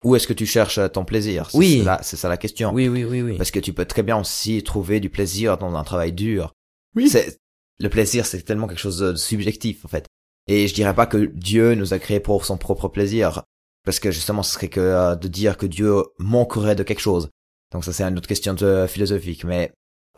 où 0.04 0.16
est-ce 0.16 0.28
que 0.28 0.34
tu 0.34 0.46
cherches 0.46 0.80
ton 0.94 1.04
plaisir? 1.06 1.50
C'est- 1.50 1.58
Oui. 1.58 1.78
C'est 1.80 1.86
là, 1.86 2.00
c'est 2.04 2.18
ça 2.18 2.30
la 2.30 2.38
question. 2.38 2.72
oui, 2.72 2.88
oui, 2.88 3.04
oui, 3.04 3.22
oui. 3.24 3.38
Parce 3.38 3.50
que 3.52 3.60
tu 3.60 3.74
peux 3.74 3.86
très 3.86 4.04
bien 4.04 4.18
aussi 4.20 4.62
trouver 4.64 5.00
du 5.00 5.10
plaisir 5.10 5.58
dans 5.58 5.74
un 5.76 5.84
travail 5.84 6.14
dur. 6.14 6.54
Oui. 6.96 7.10
C'est, 7.10 7.40
le 7.80 7.90
plaisir, 7.90 8.26
c'est 8.26 8.42
tellement 8.44 8.68
quelque 8.68 8.80
chose 8.80 9.00
de 9.00 9.16
subjectif, 9.16 9.86
en 9.86 9.88
fait. 9.88 10.06
Et 10.48 10.68
je 10.68 10.74
dirais 10.74 10.94
pas 10.94 11.08
que 11.08 11.32
Dieu 11.34 11.74
nous 11.76 11.94
a 11.94 12.00
créés 12.00 12.20
pour 12.20 12.46
son 12.46 12.58
propre 12.58 12.88
plaisir. 12.88 13.44
Parce 13.84 14.00
que 14.00 14.12
justement, 14.12 14.44
ce 14.44 14.54
serait 14.54 14.68
que 14.70 14.80
euh, 14.80 15.16
de 15.16 15.28
dire 15.28 15.58
que 15.58 15.66
Dieu 15.66 16.04
manquerait 16.20 16.76
de 16.76 16.84
quelque 16.84 17.00
chose. 17.02 17.30
Donc 17.72 17.84
ça, 17.86 17.92
c'est 17.92 18.04
une 18.04 18.18
autre 18.18 18.28
question 18.28 18.54
de 18.54 18.86
philosophique. 18.88 19.46
Mais 19.46 19.72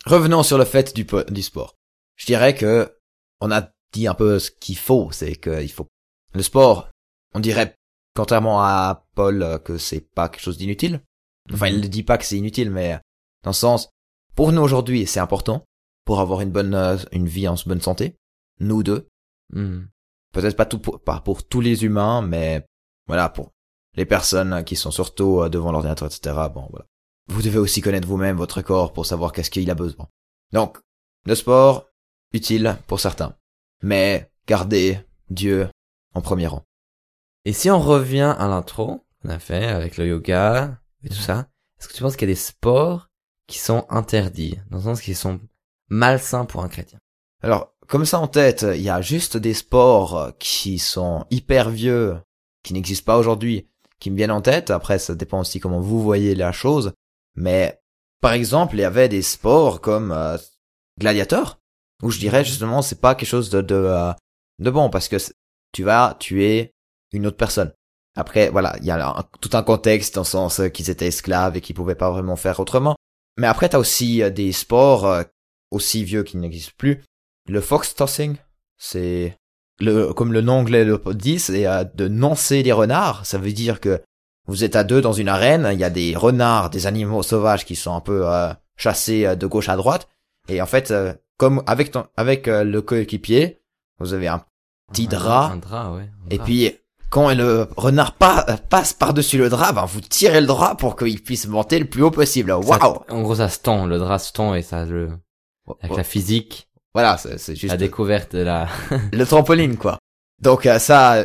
revenons 0.06 0.44
sur 0.44 0.58
le 0.58 0.66
fait 0.66 0.94
du, 0.96 1.06
du 1.30 1.42
sport. 1.42 1.76
Je 2.16 2.26
dirais 2.26 2.54
que 2.54 2.92
on 3.42 3.50
a 3.52 3.70
dit 3.92 4.08
un 4.08 4.14
peu 4.14 4.40
ce 4.40 4.52
qu'il 4.52 4.78
faut. 4.78 5.10
C'est 5.12 5.36
qu'il 5.36 5.72
faut 5.72 5.88
le 6.34 6.44
sport. 6.44 6.90
On 7.34 7.40
dirait, 7.40 7.76
contrairement 8.16 8.62
à 8.62 9.06
Paul, 9.16 9.44
euh, 9.44 9.58
que 9.58 9.78
c'est 9.78 10.02
pas 10.02 10.30
quelque 10.30 10.42
chose 10.42 10.58
d'inutile. 10.58 11.02
Enfin, 11.54 11.68
il 11.68 11.76
Mhm. 11.78 11.82
ne 11.82 11.88
dit 11.88 12.04
pas 12.04 12.18
que 12.18 12.26
c'est 12.26 12.38
inutile, 12.38 12.70
mais 12.72 13.00
dans 13.44 13.52
le 13.52 13.54
sens, 13.56 13.90
pour 14.36 14.52
nous 14.52 14.62
aujourd'hui, 14.62 15.06
c'est 15.08 15.20
important 15.20 15.66
pour 16.06 16.20
avoir 16.20 16.42
une 16.42 16.52
bonne, 16.52 16.74
euh, 16.76 16.98
une 17.12 17.28
vie 17.28 17.48
en 17.48 17.56
bonne 17.66 17.82
santé. 17.82 18.16
Nous 18.60 18.84
deux. 18.84 19.08
Mhm. 19.54 19.88
Peut-être 20.32 20.56
pas 20.56 20.66
tout 20.66 20.80
pour, 20.80 21.02
pas 21.02 21.20
pour 21.22 21.44
tous 21.48 21.62
les 21.62 21.84
humains, 21.84 22.22
mais 22.22 22.66
voilà, 23.08 23.30
pour 23.30 23.52
les 23.96 24.06
personnes 24.06 24.64
qui 24.64 24.76
sont 24.76 24.92
surtout 24.92 25.42
euh, 25.42 25.50
devant 25.50 25.72
l'ordinateur, 25.72 26.08
etc. 26.08 26.36
Bon, 26.54 26.68
voilà. 26.70 26.86
Vous 27.28 27.42
devez 27.42 27.58
aussi 27.60 27.82
connaître 27.82 28.08
vous-même 28.08 28.38
votre 28.38 28.62
corps 28.62 28.94
pour 28.94 29.06
savoir 29.06 29.32
qu'est-ce 29.32 29.50
qu'il 29.52 29.70
a 29.70 29.76
besoin. 29.76 30.08
Donc, 30.52 30.78
le 31.26 31.36
sport, 31.36 31.88
utile 32.34 32.78
pour 32.88 33.00
certains. 33.00 33.36
Mais, 33.82 34.32
gardez 34.48 35.00
Dieu 35.30 35.70
en 36.14 36.22
premier 36.22 36.48
rang. 36.48 36.64
Et 37.46 37.54
si 37.54 37.70
on 37.70 37.80
revient 37.80 38.36
à 38.38 38.48
l'intro 38.48 39.06
qu'on 39.22 39.30
a 39.30 39.40
fait 39.40 39.66
avec 39.66 39.98
le 39.98 40.08
yoga 40.08 40.80
et 41.04 41.10
tout 41.10 41.16
ça, 41.16 41.48
est-ce 41.80 41.88
que 41.88 41.94
tu 41.94 42.04
penses 42.04 42.16
qu'il 42.16 42.28
y 42.28 42.32
a 42.32 42.36
des 42.36 42.40
sports 42.40 43.08
qui 43.48 43.60
sont 43.60 43.86
interdits, 43.90 44.60
dans 44.70 44.78
le 44.78 44.84
sens 44.84 45.02
qu'ils 45.02 45.16
sont 45.16 45.40
malsains 45.88 46.46
pour 46.46 46.64
un 46.64 46.70
chrétien? 46.70 47.00
Alors, 47.42 47.74
comme 47.88 48.06
ça 48.06 48.20
en 48.20 48.28
tête, 48.28 48.66
il 48.76 48.82
y 48.82 48.90
a 48.90 49.02
juste 49.02 49.38
des 49.38 49.54
sports 49.54 50.34
qui 50.40 50.78
sont 50.78 51.26
hyper 51.32 51.70
vieux, 51.70 52.18
qui 52.64 52.74
n'existent 52.74 53.06
pas 53.06 53.18
aujourd'hui, 53.18 53.68
qui 54.00 54.12
me 54.12 54.18
viennent 54.18 54.32
en 54.32 54.42
tête. 54.42 54.70
Après, 54.72 55.00
ça 55.00 55.16
dépend 55.16 55.40
aussi 55.40 55.60
comment 55.60 55.80
vous 55.80 56.02
voyez 56.02 56.36
la 56.36 56.52
chose. 56.52 56.94
Mais, 57.36 57.82
par 58.22 58.34
exemple, 58.34 58.76
il 58.76 58.82
y 58.82 58.86
avait 58.86 59.10
des 59.10 59.22
sports 59.22 59.82
comme 59.82 60.12
euh, 60.12 60.38
Gladiator, 61.00 61.59
où 62.04 62.12
je 62.12 62.20
dirais 62.20 62.44
justement, 62.44 62.82
c'est 62.82 63.02
pas 63.02 63.16
quelque 63.16 63.28
chose 63.28 63.50
de 63.50 63.62
de, 63.62 63.76
euh, 63.76 64.12
de 64.60 64.70
bon, 64.70 64.90
parce 64.90 65.08
que 65.08 65.18
tu 65.72 65.84
vas 65.84 66.16
tuer 66.20 66.74
une 67.12 67.28
autre 67.28 67.38
personne. 67.38 67.74
Après, 68.16 68.50
voilà, 68.50 68.76
il 68.80 68.86
y 68.86 68.92
a 68.92 69.30
tout 69.40 69.52
un 69.54 69.64
contexte 69.64 70.16
dans 70.16 70.22
le 70.22 70.26
sens 70.26 70.60
euh, 70.60 70.68
qu'ils 70.70 70.90
étaient 70.90 71.08
esclaves 71.08 71.56
et 71.56 71.62
qu'ils 71.62 71.76
pouvaient 71.76 71.96
pas 71.96 72.12
vraiment 72.12 72.36
faire 72.36 72.60
autrement. 72.60 72.96
Mais 73.38 73.48
après, 73.48 73.70
t'as 73.70 73.78
aussi 73.78 74.22
euh, 74.24 74.30
des 74.30 74.52
sports 74.52 75.24
aussi 75.72 76.04
vieux 76.04 76.24
qui 76.24 76.38
n'existent 76.38 76.74
plus. 76.78 77.04
Le 77.48 77.62
fox 77.62 77.96
tossing, 77.96 78.38
c'est 78.78 79.38
le 79.80 80.14
comme 80.14 80.34
le 80.34 80.42
nom 80.42 80.60
anglais 80.60 80.84
le 80.84 81.02
dit, 81.14 81.40
c'est 81.40 81.66
de 81.96 82.08
nancer 82.08 82.64
des 82.64 82.72
renards. 82.72 83.26
Ça 83.26 83.38
veut 83.38 83.52
dire 83.52 83.80
que 83.80 84.02
vous 84.48 84.64
êtes 84.64 84.76
à 84.76 84.84
deux 84.84 85.02
dans 85.02 85.14
une 85.14 85.30
arène, 85.30 85.70
il 85.72 85.80
y 85.80 85.84
a 85.84 85.90
des 85.90 86.16
renards, 86.16 86.70
des 86.70 86.88
animaux 86.88 87.24
sauvages 87.24 87.66
qui 87.66 87.76
sont 87.76 87.94
un 87.94 88.02
peu 88.02 88.26
chassés 88.78 89.36
de 89.36 89.48
gauche 89.48 89.70
à 89.70 89.76
droite, 89.76 90.10
et 90.50 90.62
en 90.62 90.66
fait, 90.66 90.92
euh, 90.92 91.14
comme 91.40 91.64
avec 91.66 91.90
ton, 91.92 92.06
avec 92.16 92.48
euh, 92.48 92.64
le 92.64 92.82
coéquipier, 92.84 93.60
vous 94.00 94.14
avez 94.14 94.28
un 94.28 94.46
Petit 94.92 95.06
Un- 95.06 95.10
drap. 95.18 95.52
Un 95.54 95.58
drap, 95.58 95.92
ouais. 95.96 96.02
un 96.04 96.30
et 96.30 96.36
drap. 96.38 96.46
puis 96.46 96.72
quand 97.10 97.34
le 97.34 97.68
renard 97.78 98.14
pa- 98.14 98.46
passe 98.70 98.94
par-dessus 98.94 99.38
le 99.40 99.50
drap, 99.50 99.74
ben 99.74 99.86
vous 99.86 100.02
tirez 100.02 100.42
le 100.42 100.48
drap 100.48 100.76
pour 100.76 100.96
qu'il 100.96 101.24
puisse 101.24 101.48
monter 101.48 101.80
le 101.80 101.86
plus 101.86 102.04
haut 102.04 102.12
possible. 102.12 102.52
Waouh 102.52 103.04
En 103.10 103.22
gros, 103.24 103.36
ça 103.36 103.50
se 103.50 103.60
tend, 103.60 103.86
le 103.88 103.98
drap 103.98 104.20
se 104.20 104.32
tend 104.32 104.54
et 104.54 104.62
ça 104.62 104.86
le, 104.86 105.10
avec 105.82 105.96
la 105.98 106.04
physique, 106.04 106.68
Voilà, 106.94 107.18
c'est 107.18 107.56
juste 107.56 107.72
la 107.72 107.78
découverte 107.78 108.36
de 108.36 108.42
la, 108.44 108.68
le 109.14 109.26
trampoline 109.26 109.78
quoi. 109.78 109.98
Donc 110.42 110.66
euh, 110.66 110.78
ça 110.80 111.24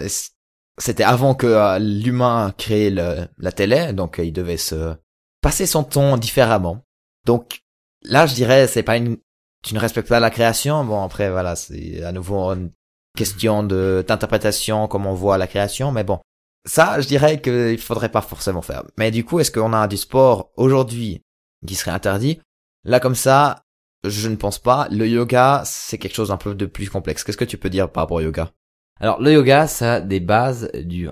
c'était 0.78 1.04
avant 1.04 1.34
que 1.34 1.46
euh, 1.46 1.78
l'humain 1.78 2.52
crée 2.58 2.90
le, 2.90 3.28
la 3.38 3.52
télé, 3.52 3.92
donc 3.92 4.18
euh, 4.18 4.24
il 4.24 4.32
devait 4.32 4.56
se 4.58 4.94
passer 5.40 5.64
son 5.66 5.84
temps 5.84 6.16
différemment. 6.18 6.84
Donc 7.26 7.60
là 8.02 8.26
je 8.26 8.34
dirais 8.34 8.66
c'est 8.66 8.82
pas 8.82 8.96
une 8.98 9.16
tu 9.64 9.74
ne 9.74 9.80
respectes 9.80 10.08
pas 10.08 10.20
la 10.20 10.30
création. 10.30 10.84
Bon 10.84 11.02
après 11.02 11.30
voilà, 11.30 11.56
c'est 11.56 12.02
à 12.04 12.12
nouveau 12.12 12.50
une 12.52 12.70
question 13.16 13.62
de 13.62 14.04
d'interprétation 14.06 14.86
comment 14.88 15.12
on 15.12 15.14
voit 15.14 15.38
la 15.38 15.46
création, 15.46 15.90
mais 15.92 16.04
bon. 16.04 16.18
Ça, 16.66 16.98
je 17.00 17.06
dirais 17.06 17.42
qu'il 17.42 17.78
faudrait 17.78 18.08
pas 18.08 18.22
forcément 18.22 18.62
faire. 18.62 18.84
Mais 18.96 19.10
du 19.10 19.22
coup, 19.22 19.38
est-ce 19.38 19.50
qu'on 19.50 19.74
a 19.74 19.86
du 19.86 19.98
sport 19.98 20.50
aujourd'hui 20.56 21.20
qui 21.66 21.74
serait 21.74 21.90
interdit? 21.90 22.40
Là, 22.84 23.00
comme 23.00 23.14
ça, 23.14 23.64
je 24.02 24.28
ne 24.30 24.36
pense 24.36 24.58
pas. 24.58 24.88
Le 24.90 25.06
yoga, 25.06 25.62
c'est 25.66 25.98
quelque 25.98 26.14
chose 26.14 26.30
un 26.30 26.38
peu 26.38 26.54
de 26.54 26.64
plus 26.64 26.88
complexe. 26.88 27.22
Qu'est-ce 27.22 27.36
que 27.36 27.44
tu 27.44 27.58
peux 27.58 27.68
dire 27.68 27.90
par 27.90 28.04
rapport 28.04 28.16
au 28.16 28.20
yoga? 28.20 28.50
Alors 28.98 29.20
le 29.20 29.32
yoga, 29.32 29.66
ça 29.66 29.94
a 29.94 30.00
des 30.00 30.20
bases 30.20 30.70
du 30.72 31.08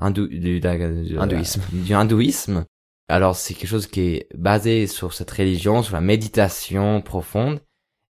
hindou, 0.00 0.26
du, 0.26 0.38
du- 0.40 0.60
du- 0.60 1.18
Hindouisme. 1.18 1.62
du 1.72 1.94
hindouisme. 1.94 2.64
Alors 3.08 3.36
c'est 3.36 3.54
quelque 3.54 3.70
chose 3.70 3.86
qui 3.86 4.00
est 4.00 4.28
basé 4.34 4.86
sur 4.88 5.12
cette 5.14 5.30
religion, 5.30 5.82
sur 5.84 5.94
la 5.94 6.00
méditation 6.00 7.00
profonde. 7.02 7.60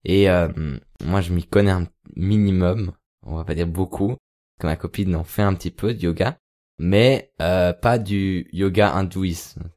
Et 0.04 0.30
euh, 0.30 0.48
moi 1.04 1.20
je 1.20 1.32
m'y 1.32 1.44
connais 1.44 1.70
un 1.70 1.86
minimum, 2.16 2.92
on 3.24 3.36
va 3.36 3.44
pas 3.44 3.54
dire 3.54 3.66
beaucoup, 3.66 4.16
que 4.58 4.66
ma 4.66 4.76
copine 4.76 5.14
en 5.16 5.24
fait 5.24 5.42
un 5.42 5.54
petit 5.54 5.70
peu 5.70 5.94
de 5.94 6.00
yoga, 6.00 6.38
mais 6.78 7.32
euh, 7.40 7.72
pas 7.72 7.98
du 7.98 8.48
yoga 8.52 8.94
hindouisme. 8.94 9.70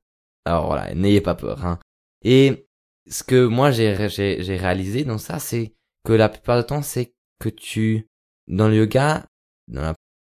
Alors 0.46 0.68
voilà, 0.68 0.94
n'ayez 0.96 1.22
pas 1.22 1.36
peur. 1.36 1.66
Hein. 1.66 1.80
Et 2.24 2.68
ce 3.10 3.24
que 3.24 3.46
moi 3.46 3.72
j'ai 3.72 4.10
j'ai 4.10 4.58
réalisé 4.58 5.04
dans 5.04 5.18
ça, 5.18 5.40
c'est 5.40 5.74
que 6.06 6.14
la 6.14 6.30
plupart 6.30 6.60
du 6.60 6.66
temps, 6.66 6.82
c'est 6.82 7.14
que 7.40 7.50
tu 7.50 8.08
dans 8.48 8.68
le 8.68 8.76
yoga, 8.76 9.26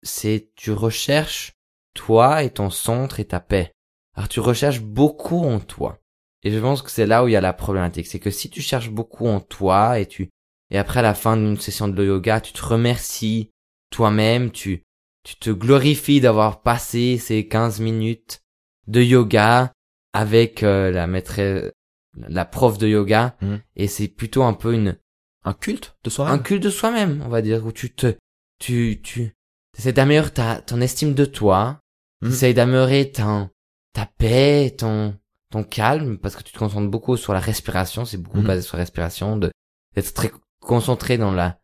c'est 0.02 0.50
tu 0.56 0.72
recherches 0.72 1.52
toi 1.94 2.42
et 2.42 2.50
ton 2.50 2.70
centre 2.70 3.20
et 3.20 3.26
ta 3.26 3.40
paix. 3.40 3.72
Alors 4.14 4.28
tu 4.28 4.40
recherches 4.40 4.80
beaucoup 4.80 5.44
en 5.44 5.60
toi. 5.60 5.98
Et 6.44 6.50
je 6.50 6.58
pense 6.58 6.82
que 6.82 6.90
c'est 6.90 7.06
là 7.06 7.24
où 7.24 7.28
il 7.28 7.32
y 7.32 7.36
a 7.36 7.40
la 7.40 7.52
problématique, 7.52 8.06
c'est 8.06 8.20
que 8.20 8.30
si 8.30 8.48
tu 8.50 8.62
cherches 8.62 8.90
beaucoup 8.90 9.26
en 9.26 9.40
toi 9.40 9.98
et 9.98 10.06
tu 10.06 10.30
et 10.70 10.78
après 10.78 11.00
à 11.00 11.02
la 11.02 11.14
fin 11.14 11.36
d'une 11.36 11.58
session 11.58 11.88
de 11.88 12.04
yoga, 12.04 12.40
tu 12.40 12.52
te 12.52 12.64
remercies 12.64 13.50
toi-même, 13.90 14.50
tu 14.50 14.82
tu 15.24 15.36
te 15.36 15.50
glorifies 15.50 16.20
d'avoir 16.20 16.62
passé 16.62 17.18
ces 17.18 17.48
15 17.48 17.80
minutes 17.80 18.42
de 18.86 19.02
yoga 19.02 19.72
avec 20.12 20.62
euh, 20.62 20.90
la 20.90 21.06
maîtresse 21.06 21.70
la 22.16 22.44
prof 22.44 22.78
de 22.78 22.88
yoga. 22.88 23.36
Mhm. 23.40 23.60
et 23.76 23.88
c'est 23.88 24.08
plutôt 24.08 24.42
un 24.42 24.54
peu 24.54 24.74
une 24.74 24.98
Un 25.44 25.52
culte 25.54 25.96
de 26.04 26.10
soi 26.10 26.28
un 26.28 26.38
culte 26.38 26.62
de 26.62 26.70
soi-même, 26.70 27.22
on 27.24 27.28
va 27.28 27.42
dire, 27.42 27.64
où 27.64 27.72
tu 27.72 27.94
te, 27.94 28.16
tu, 28.58 29.00
tu, 29.02 29.34
essaies 29.78 29.92
d'améliorer 29.92 30.32
ta, 30.32 30.60
ton 30.60 30.80
estime 30.80 31.14
de 31.14 31.24
toi, 31.24 31.80
tu 32.22 32.30
essaies 32.30 32.54
d'améliorer 32.54 33.12
ta, 33.12 33.48
ta 33.92 34.06
paix, 34.06 34.74
ton, 34.76 35.16
ton 35.50 35.64
calme, 35.64 36.18
parce 36.18 36.36
que 36.36 36.42
tu 36.42 36.52
te 36.52 36.58
concentres 36.58 36.90
beaucoup 36.90 37.16
sur 37.16 37.32
la 37.32 37.40
respiration, 37.40 38.04
c'est 38.04 38.18
beaucoup 38.18 38.38
Mhm. 38.40 38.46
basé 38.46 38.62
sur 38.62 38.76
la 38.76 38.82
respiration, 38.82 39.36
de, 39.36 39.50
d'être 39.94 40.12
très 40.14 40.30
concentré 40.60 41.16
dans 41.18 41.32
la, 41.32 41.58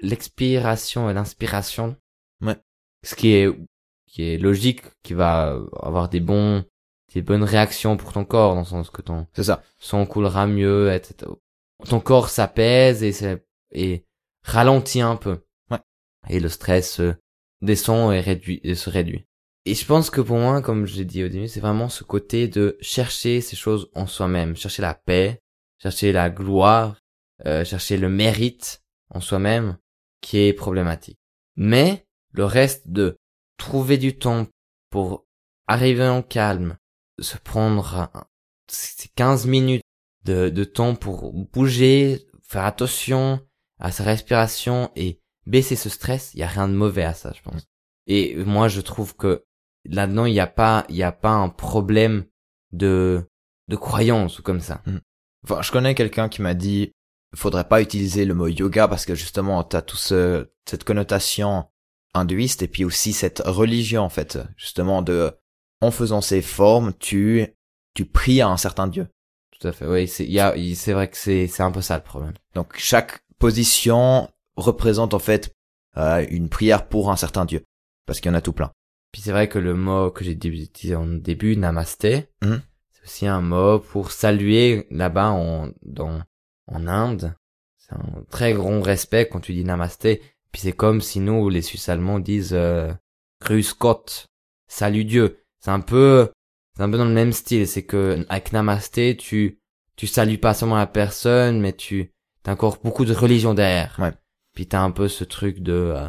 l'expiration 0.00 1.10
et 1.10 1.14
l'inspiration. 1.14 1.96
Ouais. 2.40 2.56
Ce 3.04 3.14
qui 3.14 3.32
est, 3.32 3.48
qui 4.06 4.22
est 4.24 4.38
logique, 4.38 4.82
qui 5.02 5.14
va 5.14 5.58
avoir 5.82 6.08
des 6.08 6.20
bons, 6.20 6.64
des 7.14 7.22
bonnes 7.22 7.44
réactions 7.44 7.96
pour 7.96 8.12
ton 8.12 8.24
corps, 8.24 8.54
dans 8.54 8.60
le 8.60 8.66
sens 8.66 8.90
que 8.90 9.02
ton, 9.02 9.26
C'est 9.32 9.44
ça. 9.44 9.62
son 9.78 10.06
coulera 10.06 10.46
mieux, 10.46 10.92
etc. 10.92 11.30
Ton 11.88 12.00
corps 12.00 12.28
s'apaise 12.28 13.02
et, 13.02 13.12
c'est- 13.12 13.44
et 13.72 14.04
ralentit 14.44 15.00
un 15.00 15.16
peu. 15.16 15.40
Ouais. 15.70 15.78
Et 16.28 16.40
le 16.40 16.48
stress 16.48 17.00
euh, 17.00 17.14
descend 17.62 18.12
et, 18.12 18.20
réduit, 18.20 18.60
et 18.62 18.74
se 18.74 18.90
réduit. 18.90 19.26
Et 19.70 19.74
je 19.76 19.86
pense 19.86 20.10
que 20.10 20.20
pour 20.20 20.36
moi, 20.36 20.62
comme 20.62 20.84
je 20.84 20.96
l'ai 20.96 21.04
dit 21.04 21.22
au 21.22 21.28
début, 21.28 21.46
c'est 21.46 21.60
vraiment 21.60 21.88
ce 21.88 22.02
côté 22.02 22.48
de 22.48 22.76
chercher 22.80 23.40
ces 23.40 23.54
choses 23.54 23.88
en 23.94 24.08
soi-même, 24.08 24.56
chercher 24.56 24.82
la 24.82 24.94
paix, 24.94 25.38
chercher 25.80 26.10
la 26.10 26.28
gloire, 26.28 26.96
euh, 27.46 27.64
chercher 27.64 27.96
le 27.96 28.08
mérite 28.08 28.82
en 29.10 29.20
soi-même, 29.20 29.78
qui 30.22 30.38
est 30.38 30.52
problématique. 30.54 31.20
Mais 31.54 32.04
le 32.32 32.44
reste 32.46 32.88
de 32.88 33.16
trouver 33.58 33.96
du 33.96 34.18
temps 34.18 34.48
pour 34.90 35.24
arriver 35.68 36.08
en 36.08 36.22
calme, 36.22 36.76
se 37.20 37.38
prendre 37.38 37.94
un- 38.12 38.26
ces 38.66 39.06
15 39.14 39.46
minutes 39.46 39.84
de, 40.24 40.48
de 40.48 40.64
temps 40.64 40.96
pour 40.96 41.32
bouger, 41.32 42.26
faire 42.42 42.64
attention 42.64 43.38
à 43.78 43.92
sa 43.92 44.02
respiration 44.02 44.90
et 44.96 45.20
baisser 45.46 45.76
ce 45.76 45.90
stress, 45.90 46.32
il 46.34 46.40
y 46.40 46.42
a 46.42 46.48
rien 46.48 46.66
de 46.66 46.74
mauvais 46.74 47.04
à 47.04 47.14
ça, 47.14 47.32
je 47.36 47.42
pense. 47.42 47.62
Et 48.08 48.34
moi, 48.34 48.66
je 48.66 48.80
trouve 48.80 49.14
que 49.14 49.44
là-dedans, 49.84 50.26
il 50.26 50.32
n'y 50.32 50.40
a 50.40 50.46
pas, 50.46 50.84
il 50.88 50.96
y 50.96 51.02
a 51.02 51.12
pas 51.12 51.32
un 51.32 51.48
problème 51.48 52.24
de, 52.72 53.26
de 53.68 53.76
croyance 53.76 54.38
ou 54.38 54.42
comme 54.42 54.60
ça. 54.60 54.82
Enfin, 55.44 55.62
je 55.62 55.72
connais 55.72 55.94
quelqu'un 55.94 56.28
qui 56.28 56.42
m'a 56.42 56.54
dit, 56.54 56.92
faudrait 57.34 57.68
pas 57.68 57.80
utiliser 57.80 58.24
le 58.24 58.34
mot 58.34 58.48
yoga 58.48 58.88
parce 58.88 59.06
que 59.06 59.14
justement, 59.14 59.62
t'as 59.64 59.82
tout 59.82 59.96
ce, 59.96 60.50
cette 60.68 60.84
connotation 60.84 61.66
hindouiste 62.14 62.62
et 62.62 62.68
puis 62.68 62.84
aussi 62.84 63.12
cette 63.12 63.42
religion, 63.44 64.02
en 64.02 64.08
fait. 64.08 64.38
Justement, 64.56 65.02
de, 65.02 65.32
en 65.80 65.90
faisant 65.90 66.20
ces 66.20 66.42
formes, 66.42 66.92
tu, 66.98 67.46
tu 67.94 68.04
pries 68.04 68.40
à 68.40 68.48
un 68.48 68.56
certain 68.56 68.88
dieu. 68.88 69.08
Tout 69.58 69.68
à 69.68 69.72
fait. 69.72 69.86
Oui, 69.86 70.08
c'est, 70.08 70.24
il 70.24 70.32
y 70.32 70.40
a, 70.40 70.54
c'est 70.74 70.92
vrai 70.92 71.08
que 71.08 71.16
c'est, 71.16 71.46
c'est 71.46 71.62
un 71.62 71.70
peu 71.70 71.82
ça 71.82 71.96
le 71.96 72.02
problème. 72.02 72.34
Donc, 72.54 72.76
chaque 72.76 73.20
position 73.38 74.28
représente, 74.56 75.14
en 75.14 75.18
fait, 75.18 75.54
euh, 75.96 76.26
une 76.30 76.48
prière 76.48 76.88
pour 76.88 77.10
un 77.10 77.16
certain 77.16 77.44
dieu. 77.44 77.62
Parce 78.06 78.20
qu'il 78.20 78.30
y 78.30 78.34
en 78.34 78.38
a 78.38 78.40
tout 78.40 78.52
plein. 78.52 78.72
Puis 79.12 79.22
c'est 79.22 79.32
vrai 79.32 79.48
que 79.48 79.58
le 79.58 79.74
mot 79.74 80.10
que 80.10 80.24
j'ai 80.24 80.34
dit 80.34 80.68
en 80.94 81.06
début, 81.06 81.56
namasté, 81.56 82.28
Mhm. 82.42 82.62
c'est 82.92 83.02
aussi 83.04 83.26
un 83.26 83.40
mot 83.40 83.78
pour 83.80 84.12
saluer 84.12 84.86
là-bas 84.90 85.30
en, 85.30 85.70
dans, 85.82 86.22
en 86.68 86.86
Inde. 86.86 87.34
C'est 87.76 87.94
un 87.94 88.24
très 88.30 88.52
grand 88.52 88.80
respect 88.82 89.28
quand 89.28 89.40
tu 89.40 89.52
dis 89.52 89.64
namasté. 89.64 90.22
Puis 90.52 90.62
c'est 90.62 90.72
comme 90.72 91.00
si 91.00 91.20
nous, 91.20 91.48
les 91.48 91.62
Suisses 91.62 91.88
allemands, 91.88 92.18
disent 92.20 92.54
euh, 92.54 92.92
salut 94.68 95.04
Dieu. 95.04 95.38
C'est 95.60 95.70
un 95.70 95.80
peu 95.80 96.30
c'est 96.76 96.82
un 96.82 96.90
peu 96.90 96.98
dans 96.98 97.04
le 97.04 97.10
même 97.12 97.32
style. 97.32 97.66
C'est 97.66 97.84
que 97.84 98.24
avec 98.28 98.52
Namasté, 98.52 99.16
tu 99.16 99.58
tu 99.96 100.06
salues 100.06 100.38
pas 100.38 100.54
seulement 100.54 100.76
la 100.76 100.86
personne, 100.86 101.60
mais 101.60 101.72
tu 101.72 102.12
t'as 102.42 102.52
encore 102.52 102.78
beaucoup 102.82 103.04
de 103.04 103.12
religion 103.12 103.54
derrière. 103.54 103.96
Ouais. 103.98 104.12
Puis 104.54 104.66
t'as 104.66 104.80
un 104.80 104.90
peu 104.90 105.08
ce 105.08 105.24
truc 105.24 105.60
de 105.60 105.72
euh, 105.72 106.08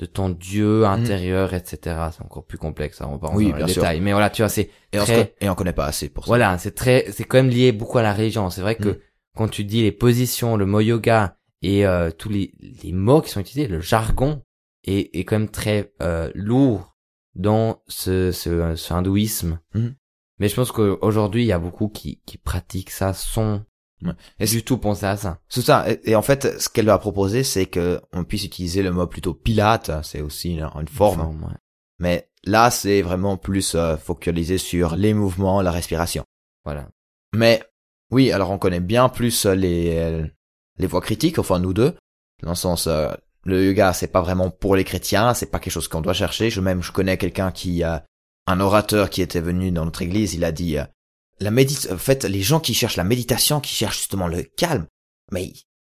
de 0.00 0.06
ton 0.06 0.30
Dieu 0.30 0.84
intérieur, 0.86 1.54
etc. 1.54 1.78
C'est 2.12 2.22
encore 2.24 2.44
plus 2.44 2.58
complexe. 2.58 2.96
Ça, 2.98 3.06
on 3.08 3.16
va 3.18 3.28
Mhm. 3.30 3.36
Oui, 3.36 3.44
dans 3.50 3.56
les 3.58 3.64
bien 3.64 3.66
sûr. 3.72 3.82
détails. 3.82 4.00
Mais 4.00 4.12
voilà, 4.12 4.30
tu 4.30 4.42
vois, 4.42 4.48
c'est 4.48 4.70
Et 4.92 4.98
on, 4.98 5.04
très- 5.04 5.34
et 5.40 5.48
on 5.48 5.54
connaît 5.54 5.72
pas 5.74 5.86
assez 5.86 6.08
pour 6.08 6.24
ça. 6.24 6.28
voilà, 6.30 6.56
c'est 6.58 6.74
très, 6.74 7.06
c'est 7.12 7.24
quand 7.24 7.36
même 7.38 7.50
lié 7.50 7.70
beaucoup 7.72 7.98
à 7.98 8.02
la 8.02 8.12
religion. 8.14 8.50
C'est 8.50 8.62
vrai 8.62 8.74
que 8.76 8.88
Mm. 8.88 8.98
quand 9.36 9.48
tu 9.48 9.62
dis 9.64 9.82
les 9.82 9.92
positions, 9.92 10.56
le 10.56 10.66
mot 10.66 10.80
yoga 10.80 11.36
et 11.62 11.86
euh, 11.86 12.10
tous 12.10 12.30
les, 12.30 12.52
les 12.82 12.92
mots 12.92 13.20
qui 13.20 13.30
sont 13.30 13.40
utilisés, 13.40 13.68
le 13.68 13.80
jargon 13.80 14.42
est, 14.86 15.14
est 15.14 15.24
quand 15.24 15.38
même 15.38 15.50
très 15.50 15.92
euh, 16.02 16.30
lourd 16.34 16.96
dans 17.34 17.82
ce, 17.86 18.32
ce, 18.32 18.74
ce 18.74 18.94
hindouisme. 18.94 19.60
Mhm. 19.74 19.94
Mais 20.38 20.48
je 20.48 20.56
pense 20.56 20.72
qu'aujourd'hui, 20.72 21.42
il 21.42 21.46
y 21.46 21.52
a 21.52 21.58
beaucoup 21.58 21.88
qui, 21.88 22.22
qui 22.24 22.38
pratiquent 22.38 22.90
ça 22.90 23.12
sans 23.12 23.60
Ouais. 24.02 24.12
Et 24.38 24.46
du 24.46 24.62
tout 24.62 24.78
penser 24.78 25.06
à 25.06 25.16
ça? 25.16 25.40
C'est 25.48 25.62
ça. 25.62 25.90
Et, 25.90 26.00
et 26.10 26.14
en 26.16 26.22
fait, 26.22 26.60
ce 26.60 26.68
qu'elle 26.68 26.86
va 26.86 26.98
proposer, 26.98 27.44
c'est 27.44 27.66
que 27.66 28.00
on 28.12 28.24
puisse 28.24 28.44
utiliser 28.44 28.82
le 28.82 28.92
mot 28.92 29.06
plutôt 29.06 29.34
pilate. 29.34 29.90
C'est 30.02 30.22
aussi 30.22 30.54
une, 30.54 30.68
une 30.74 30.88
forme. 30.88 31.42
ouais. 31.44 31.56
Mais 31.98 32.30
là, 32.44 32.70
c'est 32.70 33.02
vraiment 33.02 33.36
plus 33.36 33.74
euh, 33.74 33.96
focalisé 33.98 34.56
sur 34.56 34.96
les 34.96 35.12
mouvements, 35.12 35.60
la 35.60 35.70
respiration. 35.70 36.24
Voilà. 36.64 36.88
Mais 37.36 37.62
oui, 38.10 38.32
alors 38.32 38.50
on 38.50 38.58
connaît 38.58 38.80
bien 38.80 39.08
plus 39.08 39.46
euh, 39.46 39.54
les 39.54 39.96
euh, 39.98 40.26
les 40.78 40.86
voix 40.86 41.02
critiques, 41.02 41.38
enfin 41.38 41.58
nous 41.58 41.74
deux, 41.74 41.94
dans 42.42 42.50
le 42.50 42.54
sens 42.56 42.86
euh, 42.86 43.12
le 43.44 43.66
yoga 43.66 43.92
c'est 43.92 44.08
pas 44.08 44.22
vraiment 44.22 44.50
pour 44.50 44.74
les 44.76 44.84
chrétiens, 44.84 45.34
c'est 45.34 45.50
pas 45.50 45.58
quelque 45.58 45.74
chose 45.74 45.88
qu'on 45.88 46.00
doit 46.00 46.14
chercher. 46.14 46.48
Je 46.48 46.60
même 46.60 46.82
je 46.82 46.90
connais 46.90 47.18
quelqu'un 47.18 47.52
qui 47.52 47.82
a 47.82 48.04
un 48.46 48.60
orateur 48.60 49.10
qui 49.10 49.20
était 49.22 49.40
venu 49.42 49.70
dans 49.70 49.84
notre 49.84 50.02
église, 50.02 50.34
il 50.34 50.44
a 50.44 50.52
dit 50.52 50.78
euh, 50.78 50.84
la 51.40 51.50
médite 51.50 51.88
en 51.90 51.98
fait 51.98 52.24
les 52.24 52.42
gens 52.42 52.60
qui 52.60 52.74
cherchent 52.74 52.96
la 52.96 53.04
méditation, 53.04 53.60
qui 53.60 53.74
cherchent 53.74 53.98
justement 53.98 54.28
le 54.28 54.42
calme, 54.42 54.86
mais 55.32 55.52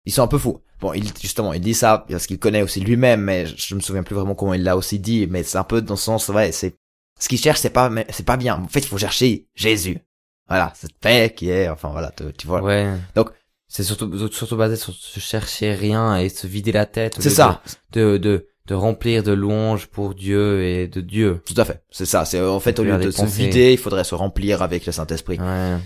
ils, 0.05 0.11
sont 0.11 0.23
un 0.23 0.27
peu 0.27 0.37
fous. 0.37 0.61
Bon, 0.79 0.93
il 0.93 1.11
justement, 1.21 1.53
il 1.53 1.61
dit 1.61 1.73
ça 1.73 2.05
parce 2.09 2.27
qu'il 2.27 2.39
connaît 2.39 2.61
aussi 2.61 2.79
lui-même, 2.79 3.21
mais 3.21 3.45
je, 3.45 3.75
me 3.75 3.81
souviens 3.81 4.03
plus 4.03 4.15
vraiment 4.15 4.35
comment 4.35 4.53
il 4.53 4.63
l'a 4.63 4.77
aussi 4.77 4.99
dit, 4.99 5.27
mais 5.27 5.43
c'est 5.43 5.57
un 5.57 5.63
peu 5.63 5.81
dans 5.81 5.95
le 5.95 5.99
sens 5.99 6.29
ouais, 6.29 6.51
c'est 6.51 6.75
ce 7.19 7.29
qu'il 7.29 7.37
cherche 7.37 7.59
c'est 7.59 7.69
pas 7.69 7.89
mais 7.89 8.05
c'est 8.09 8.25
pas 8.25 8.37
bien. 8.37 8.55
En 8.55 8.67
fait, 8.67 8.79
il 8.79 8.87
faut 8.87 8.97
chercher 8.97 9.47
Jésus. 9.55 9.99
Voilà, 10.47 10.73
cette 10.75 10.97
paix 10.99 11.33
qui 11.35 11.49
est 11.49 11.69
enfin 11.69 11.89
voilà, 11.89 12.11
tu, 12.11 12.23
tu 12.33 12.47
vois. 12.47 12.61
Ouais. 12.61 12.91
Donc- 13.15 13.31
c'est 13.73 13.83
surtout, 13.83 14.27
surtout 14.27 14.57
basé 14.57 14.75
sur 14.75 14.93
se 14.93 15.21
chercher 15.21 15.73
rien 15.73 16.17
et 16.17 16.27
se 16.27 16.45
vider 16.45 16.73
la 16.73 16.85
tête. 16.85 17.15
C'est 17.21 17.29
ça. 17.29 17.61
De, 17.93 18.17
de, 18.17 18.49
de, 18.71 18.75
remplir 18.75 19.23
de 19.23 19.31
louanges 19.31 19.87
pour 19.87 20.15
Dieu 20.15 20.63
et 20.63 20.87
de 20.87 21.01
Dieu. 21.01 21.41
Tout 21.45 21.53
à 21.57 21.65
fait. 21.65 21.83
C'est 21.91 22.05
ça. 22.05 22.25
C'est 22.25 22.41
en 22.41 22.59
fait 22.59 22.79
au 22.79 22.83
lieu 22.83 22.97
de 22.97 23.11
se 23.11 23.17
pensées. 23.21 23.45
vider, 23.47 23.71
il 23.73 23.77
faudrait 23.77 24.03
se 24.03 24.15
remplir 24.15 24.61
avec 24.61 24.85
le 24.85 24.91
Saint-Esprit. 24.91 25.39
Ouais. 25.39 25.77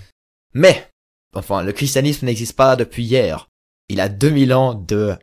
Mais 0.54 0.88
enfin, 1.36 1.64
le 1.64 1.72
christianisme 1.72 2.26
n'existe 2.26 2.56
pas 2.56 2.76
depuis 2.76 3.04
hier. 3.04 3.50
Il 3.90 4.00
a 4.00 4.10
2000 4.10 4.54
ans 4.54 4.74
de 4.74 5.16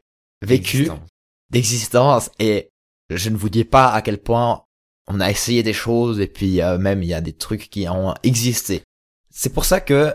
vécu, 0.44 0.78
Existence. 0.82 1.08
d'existence, 1.50 2.30
et 2.38 2.68
je 3.10 3.28
ne 3.30 3.36
vous 3.36 3.48
dis 3.48 3.64
pas 3.64 3.90
à 3.92 4.02
quel 4.02 4.18
point 4.18 4.64
on 5.08 5.20
a 5.20 5.30
essayé 5.30 5.62
des 5.62 5.72
choses 5.72 6.20
et 6.20 6.26
puis 6.28 6.62
euh, 6.62 6.78
même 6.78 7.02
il 7.02 7.08
y 7.08 7.14
a 7.14 7.20
des 7.20 7.32
trucs 7.32 7.68
qui 7.70 7.88
ont 7.88 8.14
existé. 8.22 8.82
C'est 9.30 9.52
pour 9.52 9.64
ça 9.64 9.80
que 9.80 10.14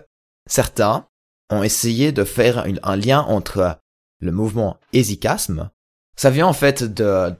certains 0.49 1.07
ont 1.49 1.63
essayé 1.63 2.11
de 2.11 2.23
faire 2.23 2.65
une- 2.65 2.79
un 2.83 2.95
lien 2.95 3.21
entre 3.21 3.79
le 4.19 4.31
mouvement 4.31 4.77
hésychasme. 4.93 5.69
Ça 6.17 6.29
vient 6.29 6.47
en 6.47 6.53
fait 6.53 6.83
de, 6.83 7.33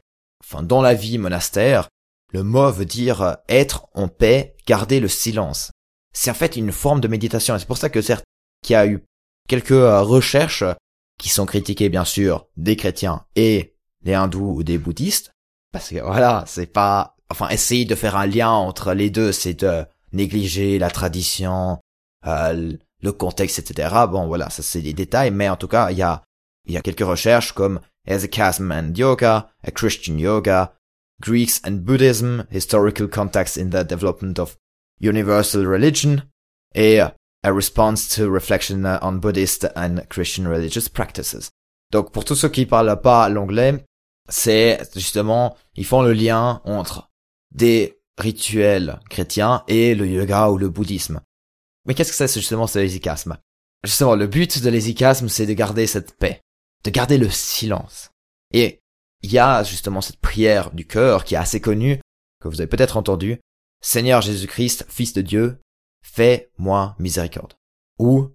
enfin, 0.44 0.63
dans 0.63 0.82
la 0.82 0.94
vie 0.94 1.18
monastère, 1.18 1.90
le 2.32 2.44
mot 2.44 2.72
veut 2.72 2.86
dire 2.86 3.22
euh, 3.22 3.34
être 3.50 3.88
en 3.94 4.08
paix, 4.08 4.56
garder 4.66 5.00
le 5.00 5.08
silence. 5.08 5.72
C'est 6.13 6.32
en 6.32 6.36
fait 6.36 6.56
une 6.56 6.72
forme 6.72 7.02
de 7.02 7.08
méditation 7.08 7.56
et 7.56 7.60
c'est 7.60 7.68
pour 7.68 7.78
ça 7.78 7.90
que 7.90 8.02
certes, 8.02 8.24
qu'il 8.63 8.74
y 8.74 8.78
a 8.78 8.88
eu 8.88 9.04
quelques 9.48 9.72
euh, 9.72 10.02
recherches 10.02 10.63
qui 11.20 11.30
sont 11.30 11.46
critiquées 11.46 11.90
bien 11.90 12.06
sûr 12.06 12.48
des 12.58 12.76
chrétiens 12.76 13.26
et 13.36 13.76
des 14.04 14.13
hindous 14.13 14.58
ou 14.58 14.63
des 14.63 14.78
bouddhistes 14.78 15.32
parce 15.72 15.90
que 15.90 16.00
voilà, 16.00 16.44
c'est 16.48 16.72
pas 16.72 17.16
enfin 17.30 17.50
essayer 17.50 17.86
de 17.86 17.96
faire 17.96 18.16
un 18.16 18.26
lien 18.26 18.52
entre 18.52 18.94
les 18.94 19.10
deux, 19.10 19.32
c'est 19.32 19.54
de 19.54 19.86
négliger 20.13 20.80
la 20.80 20.90
tradition, 20.90 21.80
euh, 22.26 22.74
le 23.02 23.12
contexte, 23.12 23.60
etc. 23.60 23.94
Bon 24.10 24.28
voilà, 24.28 24.50
ça 24.50 24.63
c'est 24.63 24.82
des 24.82 24.94
détails, 24.94 25.32
mais 25.32 25.50
en 25.50 25.56
tout 25.56 25.68
cas 25.68 25.92
il 25.92 25.98
y 25.98 26.04
a 26.04 26.24
il 26.66 26.74
y 26.74 26.78
a 26.78 26.82
quelques 26.82 27.06
recherches 27.06 27.54
comme 27.54 27.80
Hesychasm 28.08 28.72
and 28.72 28.98
Yoga, 28.98 29.50
a 29.63 29.72
Christian 29.72 30.20
Yoga, 30.20 30.72
Greeks 31.22 31.62
and 31.63 31.86
Buddhism, 31.86 32.48
Historical 32.50 33.08
Context 33.08 33.58
in 33.58 33.70
the 33.72 33.84
Development 33.84 34.39
of 34.39 34.58
Universal 35.00 35.65
Religion, 35.65 36.24
et 36.76 37.00
A 37.43 37.54
Response 37.54 38.08
to 38.15 38.30
Reflection 38.30 38.86
on 38.86 39.20
Buddhist 39.20 39.65
and 39.76 40.08
Christian 40.10 40.48
Religious 40.48 40.89
Practices. 40.89 41.50
Donc 41.91 42.12
pour 42.12 42.26
tous 42.26 42.36
ceux 42.36 42.50
qui 42.50 42.65
parlent 42.65 43.02
pas 43.02 43.30
l'anglais, 43.30 43.84
c'est 44.30 44.80
justement, 44.96 45.56
ils 45.76 45.86
font 45.86 46.02
le 46.02 46.13
lien 46.13 46.62
entre 46.65 47.10
des 47.52 47.98
rituels 48.17 49.00
chrétiens 49.10 49.63
et 49.67 49.96
le 49.96 50.08
yoga 50.08 50.50
ou 50.50 50.58
le 50.58 50.70
bouddhisme. 50.70 51.22
Mais 51.86 51.93
qu'est-ce 51.93 52.12
que 52.12 52.17
c'est 52.17 52.39
justement 52.39 52.67
ce 52.67 52.80
l'hésychasme 52.80 53.38
Justement, 53.84 54.15
le 54.15 54.28
but 54.28 54.62
de 54.62 54.70
l'hésychasme, 54.70 55.30
c'est 55.30 55.46
de 55.46 55.54
garder 55.54 55.88
cette 55.88 56.17
paix, 56.17 56.41
de 56.84 56.90
garder 56.90 57.18
le 57.18 57.30
silence. 57.30 58.12
Et 58.54 58.82
il 59.22 59.32
y 59.32 59.40
a 59.40 59.63
justement 59.63 60.02
cette 60.02 60.20
prière 60.20 60.72
du 60.72 60.86
cœur 60.86 61.24
qui 61.24 61.36
est 61.36 61.38
assez 61.38 61.62
connue, 61.62 62.00
que 62.42 62.48
vous 62.48 62.62
avez 62.62 62.68
peut-être 62.68 62.98
entendu. 62.98 63.40
Seigneur 63.82 64.22
Jésus-Christ, 64.22 64.86
Fils 64.90 65.13
de 65.13 65.22
Dieu, 65.22 65.60
fais-moi 66.04 66.96
miséricorde. 67.00 67.54
Ou, 68.00 68.30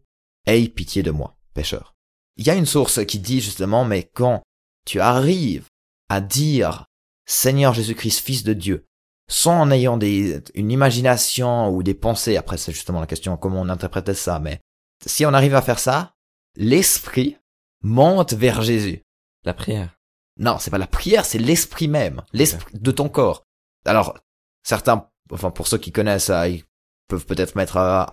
aie 0.47 0.69
pitié 0.69 1.03
de 1.03 1.11
moi, 1.11 1.37
pécheur. 1.55 1.95
Il 2.37 2.47
y 2.47 2.51
a 2.51 2.55
une 2.55 2.67
source 2.67 3.05
qui 3.07 3.19
dit 3.19 3.41
justement, 3.41 3.85
mais 3.85 4.11
quand 4.15 4.43
tu 4.85 5.01
arrives 5.01 5.67
à 6.09 6.21
dire 6.21 6.87
Seigneur 7.27 7.75
Jésus-Christ, 7.75 8.21
Fils 8.21 8.43
de 8.43 8.53
Dieu, 8.53 8.87
sans 9.29 9.61
en 9.61 9.71
ayant 9.71 9.97
des, 9.97 10.43
une 10.55 10.71
imagination 10.71 11.71
ou 11.71 11.83
des 11.83 11.95
pensées, 11.95 12.37
après 12.37 12.59
c'est 12.59 12.73
justement 12.73 13.01
la 13.01 13.07
question 13.07 13.37
comment 13.37 13.61
on 13.61 13.69
interprète 13.69 14.13
ça, 14.15 14.39
mais 14.41 14.61
si 15.07 15.25
on 15.27 15.33
arrive 15.33 15.55
à 15.55 15.63
faire 15.63 15.79
ça, 15.79 16.15
l'esprit 16.57 17.37
monte 17.83 18.33
vers 18.33 18.63
Jésus. 18.63 19.03
La 19.45 19.55
prière. 19.55 19.97
Non, 20.39 20.59
c'est 20.59 20.71
pas 20.71 20.79
la 20.79 20.87
prière, 20.87 21.25
c'est 21.25 21.39
l'esprit 21.39 21.89
même, 21.89 22.23
l'esprit 22.33 22.79
de 22.79 22.91
ton 22.91 23.09
corps. 23.09 23.45
Alors, 23.85 24.19
certains, 24.63 25.09
enfin 25.31 25.51
pour 25.51 25.67
ceux 25.67 25.79
qui 25.79 25.93
connaissent, 25.93 26.31
euh, 26.31 26.49
ils 26.49 26.65
peuvent 27.09 27.27
peut-être 27.27 27.55
mettre 27.55 27.77
euh, 27.77 28.05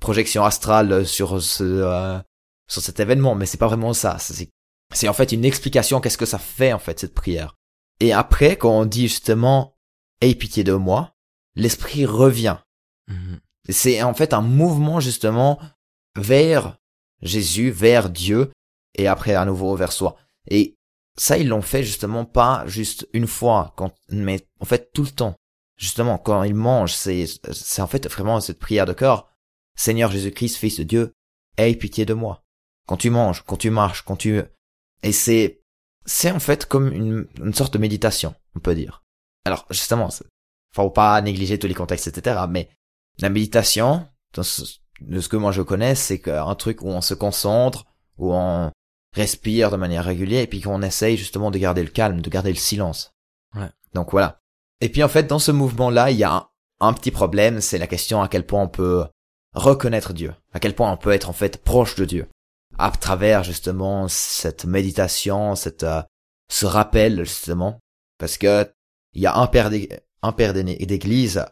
projection 0.00 0.44
astrale 0.44 1.06
sur 1.06 1.42
ce 1.42 1.64
euh, 1.64 2.18
sur 2.68 2.82
cet 2.82 3.00
événement, 3.00 3.34
mais 3.34 3.46
c'est 3.46 3.58
pas 3.58 3.66
vraiment 3.66 3.92
ça. 3.92 4.18
C'est 4.18 4.50
c'est 4.94 5.08
en 5.08 5.14
fait 5.14 5.32
une 5.32 5.44
explication 5.44 6.00
qu'est-ce 6.00 6.18
que 6.18 6.26
ça 6.26 6.38
fait 6.38 6.72
en 6.72 6.78
fait 6.78 7.00
cette 7.00 7.14
prière. 7.14 7.56
Et 8.00 8.12
après, 8.12 8.56
quand 8.56 8.70
on 8.70 8.84
dit 8.84 9.08
justement 9.08 9.76
aie 10.20 10.34
pitié 10.34 10.62
de 10.64 10.74
moi, 10.74 11.14
l'esprit 11.56 12.06
revient. 12.06 12.58
Mhm. 13.08 13.40
C'est 13.68 14.02
en 14.02 14.14
fait 14.14 14.34
un 14.34 14.42
mouvement 14.42 15.00
justement 15.00 15.58
vers 16.16 16.78
Jésus, 17.22 17.70
vers 17.70 18.10
Dieu, 18.10 18.52
et 18.94 19.06
après 19.08 19.34
à 19.34 19.44
nouveau 19.44 19.74
vers 19.76 19.92
soi. 19.92 20.16
Et 20.48 20.76
ça, 21.16 21.38
ils 21.38 21.48
l'ont 21.48 21.62
fait 21.62 21.84
justement 21.84 22.24
pas 22.24 22.64
juste 22.66 23.08
une 23.12 23.26
fois, 23.26 23.72
quand, 23.76 23.94
mais 24.10 24.46
en 24.60 24.64
fait 24.64 24.90
tout 24.92 25.02
le 25.02 25.10
temps. 25.10 25.36
Justement, 25.76 26.18
quand 26.18 26.42
ils 26.44 26.54
mangent, 26.54 26.94
c'est, 26.94 27.26
c'est 27.52 27.82
en 27.82 27.86
fait 27.86 28.08
vraiment 28.08 28.40
cette 28.40 28.58
prière 28.58 28.86
de 28.86 28.92
cœur. 28.92 29.28
Seigneur 29.76 30.10
Jésus-Christ, 30.10 30.56
Fils 30.56 30.78
de 30.78 30.84
Dieu, 30.84 31.12
aie 31.56 31.74
pitié 31.74 32.04
de 32.04 32.14
moi. 32.14 32.44
Quand 32.86 32.96
tu 32.96 33.10
manges, 33.10 33.42
quand 33.44 33.56
tu 33.56 33.70
marches, 33.70 34.02
quand 34.02 34.16
tu, 34.16 34.40
et 35.02 35.12
c'est, 35.12 35.62
c'est 36.04 36.30
en 36.30 36.38
fait 36.38 36.66
comme 36.66 36.92
une, 36.92 37.26
une 37.38 37.54
sorte 37.54 37.72
de 37.74 37.78
méditation, 37.78 38.34
on 38.54 38.60
peut 38.60 38.74
dire. 38.74 39.02
Alors, 39.44 39.66
justement, 39.70 40.10
faut 40.72 40.90
pas 40.90 41.20
négliger 41.20 41.58
tous 41.58 41.66
les 41.66 41.74
contextes, 41.74 42.06
etc. 42.06 42.40
Mais 42.48 42.68
la 43.18 43.30
méditation, 43.30 44.06
de 44.32 44.42
ce 45.20 45.28
que 45.28 45.36
moi 45.36 45.52
je 45.52 45.62
connais, 45.62 45.94
c'est 45.94 46.20
qu'un 46.20 46.54
truc 46.54 46.82
où 46.82 46.88
on 46.88 47.00
se 47.00 47.14
concentre, 47.14 47.84
où 48.18 48.32
on 48.32 48.70
respire 49.14 49.70
de 49.70 49.76
manière 49.76 50.04
régulière, 50.04 50.42
et 50.42 50.46
puis 50.46 50.60
qu'on 50.60 50.82
essaye 50.82 51.16
justement 51.16 51.50
de 51.50 51.58
garder 51.58 51.82
le 51.82 51.90
calme, 51.90 52.20
de 52.20 52.30
garder 52.30 52.50
le 52.50 52.58
silence. 52.58 53.14
Ouais. 53.54 53.70
Donc 53.94 54.10
voilà. 54.10 54.40
Et 54.80 54.88
puis 54.88 55.02
en 55.02 55.08
fait, 55.08 55.24
dans 55.24 55.38
ce 55.38 55.52
mouvement-là, 55.52 56.10
il 56.10 56.18
y 56.18 56.24
a 56.24 56.32
un, 56.32 56.48
un 56.80 56.92
petit 56.92 57.10
problème, 57.10 57.60
c'est 57.60 57.78
la 57.78 57.86
question 57.86 58.22
à 58.22 58.28
quel 58.28 58.44
point 58.44 58.62
on 58.62 58.68
peut 58.68 59.04
reconnaître 59.54 60.12
Dieu, 60.12 60.34
à 60.52 60.60
quel 60.60 60.74
point 60.74 60.90
on 60.90 60.96
peut 60.96 61.12
être 61.12 61.30
en 61.30 61.32
fait 61.32 61.62
proche 61.62 61.94
de 61.94 62.04
Dieu, 62.04 62.26
à 62.78 62.90
travers 62.90 63.44
justement 63.44 64.08
cette 64.08 64.64
méditation, 64.64 65.54
cette, 65.54 65.84
euh, 65.84 66.02
ce 66.50 66.66
rappel 66.66 67.24
justement, 67.24 67.78
parce 68.18 68.36
que 68.36 68.68
il 69.12 69.22
y 69.22 69.26
a 69.26 69.36
un 69.36 69.46
père 69.46 69.70
d'église, 69.70 71.44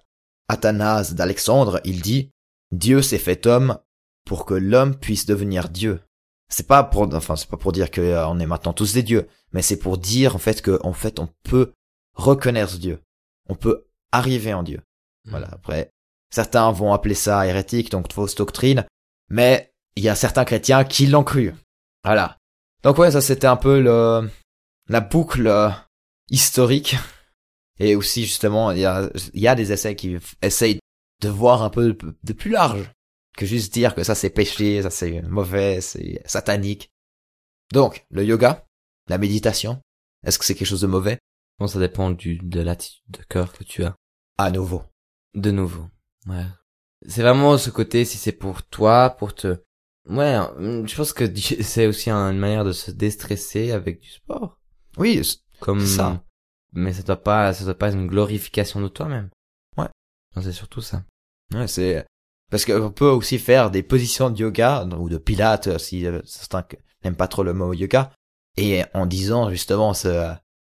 Athanase 0.48 1.14
d'Alexandre, 1.14 1.80
il 1.84 2.02
dit 2.02 2.30
Dieu 2.72 3.02
s'est 3.02 3.18
fait 3.18 3.46
homme 3.46 3.78
pour 4.24 4.46
que 4.46 4.54
l'homme 4.54 4.96
puisse 4.96 5.26
devenir 5.26 5.68
Dieu. 5.68 6.00
C'est 6.52 6.66
pas 6.66 6.84
pour, 6.84 7.12
enfin, 7.14 7.34
c'est 7.36 7.48
pas 7.48 7.56
pour 7.56 7.72
dire 7.72 7.90
que 7.90 8.00
euh, 8.00 8.38
est 8.38 8.46
maintenant 8.46 8.72
tous 8.72 8.92
des 8.92 9.02
dieux, 9.02 9.26
mais 9.52 9.62
c'est 9.62 9.78
pour 9.78 9.98
dire 9.98 10.36
en 10.36 10.38
fait 10.38 10.60
que 10.60 10.78
en 10.82 10.92
fait 10.92 11.18
on 11.18 11.28
peut 11.44 11.72
reconnaître 12.14 12.78
Dieu, 12.78 13.00
on 13.48 13.54
peut 13.54 13.86
arriver 14.12 14.52
en 14.52 14.62
Dieu. 14.62 14.82
Voilà. 15.24 15.48
Après, 15.52 15.92
Certains 16.32 16.72
vont 16.72 16.94
appeler 16.94 17.14
ça 17.14 17.46
hérétique, 17.46 17.90
donc 17.90 18.10
fausse 18.10 18.34
doctrine, 18.34 18.86
mais 19.28 19.70
il 19.96 20.02
y 20.02 20.08
a 20.08 20.14
certains 20.14 20.46
chrétiens 20.46 20.82
qui 20.82 21.06
l'ont 21.06 21.24
cru. 21.24 21.52
Voilà. 22.04 22.38
Donc 22.82 22.96
ouais, 22.96 23.10
ça 23.10 23.20
c'était 23.20 23.46
un 23.46 23.56
peu 23.56 23.82
le 23.82 24.30
la 24.88 25.00
boucle 25.00 25.46
euh, 25.46 25.68
historique. 26.30 26.96
Et 27.78 27.96
aussi 27.96 28.24
justement, 28.24 28.70
il 28.70 28.78
y 28.78 28.86
a, 28.86 29.10
il 29.34 29.40
y 29.40 29.48
a 29.48 29.54
des 29.54 29.72
essais 29.72 29.94
qui 29.94 30.16
essayent 30.40 30.80
de 31.20 31.28
voir 31.28 31.62
un 31.62 31.68
peu 31.68 31.98
de 32.22 32.32
plus 32.32 32.50
large 32.50 32.90
que 33.36 33.46
juste 33.46 33.72
dire 33.72 33.94
que 33.94 34.04
ça 34.04 34.14
c'est 34.14 34.30
péché, 34.30 34.82
ça 34.82 34.90
c'est 34.90 35.22
mauvais, 35.22 35.80
c'est 35.80 36.22
satanique. 36.26 36.90
Donc, 37.72 38.04
le 38.10 38.24
yoga, 38.24 38.66
la 39.08 39.18
méditation, 39.18 39.80
est-ce 40.24 40.38
que 40.38 40.44
c'est 40.44 40.54
quelque 40.54 40.68
chose 40.68 40.82
de 40.82 40.86
mauvais? 40.86 41.18
Bon, 41.58 41.66
ça 41.66 41.78
dépend 41.78 42.10
du 42.10 42.38
de 42.38 42.60
l'attitude 42.60 43.04
de 43.08 43.22
cœur 43.24 43.52
que 43.52 43.64
tu 43.64 43.84
as. 43.84 43.94
À 44.38 44.50
nouveau. 44.50 44.82
De 45.34 45.50
nouveau. 45.50 45.88
Ouais. 46.26 46.44
C'est 47.06 47.22
vraiment 47.22 47.58
ce 47.58 47.70
côté 47.70 48.04
si 48.04 48.18
c'est 48.18 48.32
pour 48.32 48.62
toi, 48.62 49.10
pour 49.10 49.34
te 49.34 49.62
Ouais, 50.08 50.36
je 50.58 50.96
pense 50.96 51.12
que 51.12 51.24
c'est 51.62 51.86
aussi 51.86 52.10
une 52.10 52.38
manière 52.38 52.64
de 52.64 52.72
se 52.72 52.90
déstresser 52.90 53.70
avec 53.70 54.00
du 54.00 54.08
sport. 54.08 54.58
Oui, 54.96 55.22
comme 55.60 55.84
ça. 55.86 56.24
Mais 56.72 56.92
ça 56.92 57.02
doit 57.02 57.22
pas 57.22 57.52
ça 57.52 57.64
doit 57.64 57.74
pas 57.74 57.88
être 57.88 57.96
une 57.96 58.06
glorification 58.06 58.80
de 58.80 58.88
toi-même. 58.88 59.30
Ouais. 59.76 59.88
C'est 60.40 60.52
surtout 60.52 60.80
ça. 60.80 61.04
Ouais, 61.54 61.68
c'est 61.68 62.04
parce 62.52 62.66
qu'on 62.66 62.90
peut 62.92 63.08
aussi 63.08 63.38
faire 63.38 63.70
des 63.70 63.82
positions 63.82 64.28
de 64.28 64.38
yoga 64.38 64.86
ou 64.98 65.08
de 65.08 65.16
pilates 65.16 65.78
si 65.78 66.06
certains 66.26 66.64
n'aiment 67.02 67.16
pas 67.16 67.26
trop 67.26 67.42
le 67.42 67.54
mot 67.54 67.72
yoga 67.72 68.12
et 68.58 68.82
en 68.92 69.06
disant 69.06 69.48
justement 69.50 69.94
ce, 69.94 70.32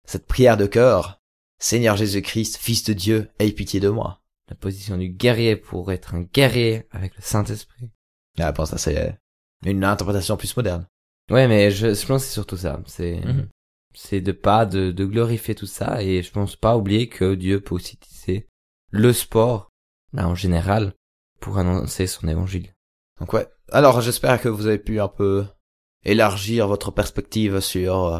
cette 0.07 0.27
prière 0.27 0.55
de 0.55 0.67
cœur 0.67 1.19
Seigneur 1.59 1.97
Jésus-Christ, 1.97 2.57
Fils 2.57 2.83
de 2.83 2.93
Dieu, 2.93 3.29
aie 3.39 3.51
pitié 3.51 3.79
de 3.79 3.89
moi. 3.89 4.21
La 4.49 4.55
position 4.55 4.97
du 4.97 5.09
guerrier 5.09 5.55
pour 5.55 5.91
être 5.91 6.13
un 6.13 6.21
guerrier 6.21 6.85
avec 6.91 7.15
le 7.15 7.21
Saint-Esprit. 7.23 7.89
Ah 8.37 8.51
bon, 8.51 8.65
ça 8.65 8.77
c'est 8.77 9.17
une 9.65 9.83
interprétation 9.83 10.37
plus 10.37 10.55
moderne. 10.55 10.85
Ouais, 11.31 11.47
mais 11.47 11.71
je, 11.71 11.93
je 11.95 12.05
pense 12.05 12.21
que 12.21 12.27
c'est 12.27 12.33
surtout 12.33 12.57
ça. 12.57 12.79
C'est 12.85 13.21
Mhm. 13.25 13.47
c'est 13.95 14.21
de 14.21 14.31
pas 14.31 14.65
de, 14.67 14.91
de 14.91 15.05
glorifier 15.05 15.55
tout 15.55 15.65
ça 15.65 16.03
et 16.03 16.21
je 16.21 16.31
pense 16.31 16.55
pas 16.55 16.77
oublier 16.77 17.09
que 17.09 17.33
Dieu 17.33 17.61
peut 17.61 17.75
aussi 17.75 17.95
utiliser 17.95 18.47
le 18.91 19.11
sport 19.13 19.69
là, 20.11 20.27
en 20.27 20.35
général 20.35 20.93
pour 21.43 21.57
annoncer 21.57 22.07
son 22.07 22.27
évangile. 22.27 22.73
Donc 23.19 23.33
ouais. 23.33 23.47
Alors 23.71 23.99
j'espère 24.01 24.41
que 24.41 24.49
vous 24.49 24.65
avez 24.65 24.79
pu 24.79 24.99
un 25.01 25.09
peu 25.09 25.45
élargir 26.05 26.67
votre 26.67 26.89
perspective 26.89 27.59
sur 27.59 28.05
euh, 28.05 28.19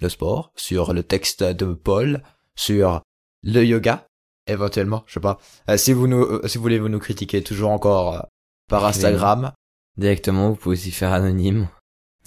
le 0.00 0.08
sport, 0.08 0.52
sur 0.56 0.92
le 0.92 1.02
texte 1.02 1.42
de 1.42 1.74
Paul, 1.74 2.22
sur 2.54 3.02
le 3.42 3.64
yoga, 3.64 4.06
éventuellement, 4.46 5.02
je 5.06 5.14
sais 5.14 5.20
pas. 5.20 5.38
Euh, 5.68 5.76
si 5.76 5.92
vous 5.92 6.06
nous, 6.06 6.22
euh, 6.22 6.46
si 6.46 6.58
vous 6.58 6.62
voulez 6.62 6.78
vous 6.78 6.88
nous 6.88 7.00
critiquer 7.00 7.42
toujours 7.42 7.70
encore 7.70 8.14
euh, 8.14 8.20
par. 8.68 8.84
Instagram, 8.84 9.52
Directement, 9.96 10.50
vous 10.50 10.56
pouvez 10.56 10.74
aussi 10.74 10.92
faire 10.92 11.12
anonyme. 11.12 11.68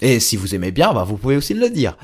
et 0.00 0.20
si 0.20 0.36
vous 0.36 0.54
aimez 0.54 0.70
bien, 0.70 0.92
bah 0.92 1.04
vous 1.04 1.16
pouvez 1.16 1.36
aussi 1.36 1.54
le 1.54 1.70
dire. 1.70 1.96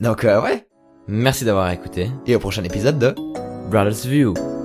Donc 0.00 0.24
ouais. 0.24 0.66
Merci 1.06 1.44
d'avoir 1.44 1.70
écouté. 1.70 2.10
Et 2.26 2.34
au 2.34 2.40
prochain 2.40 2.64
épisode 2.64 2.98
de 2.98 3.14
Brothers 3.70 4.06
View. 4.06 4.57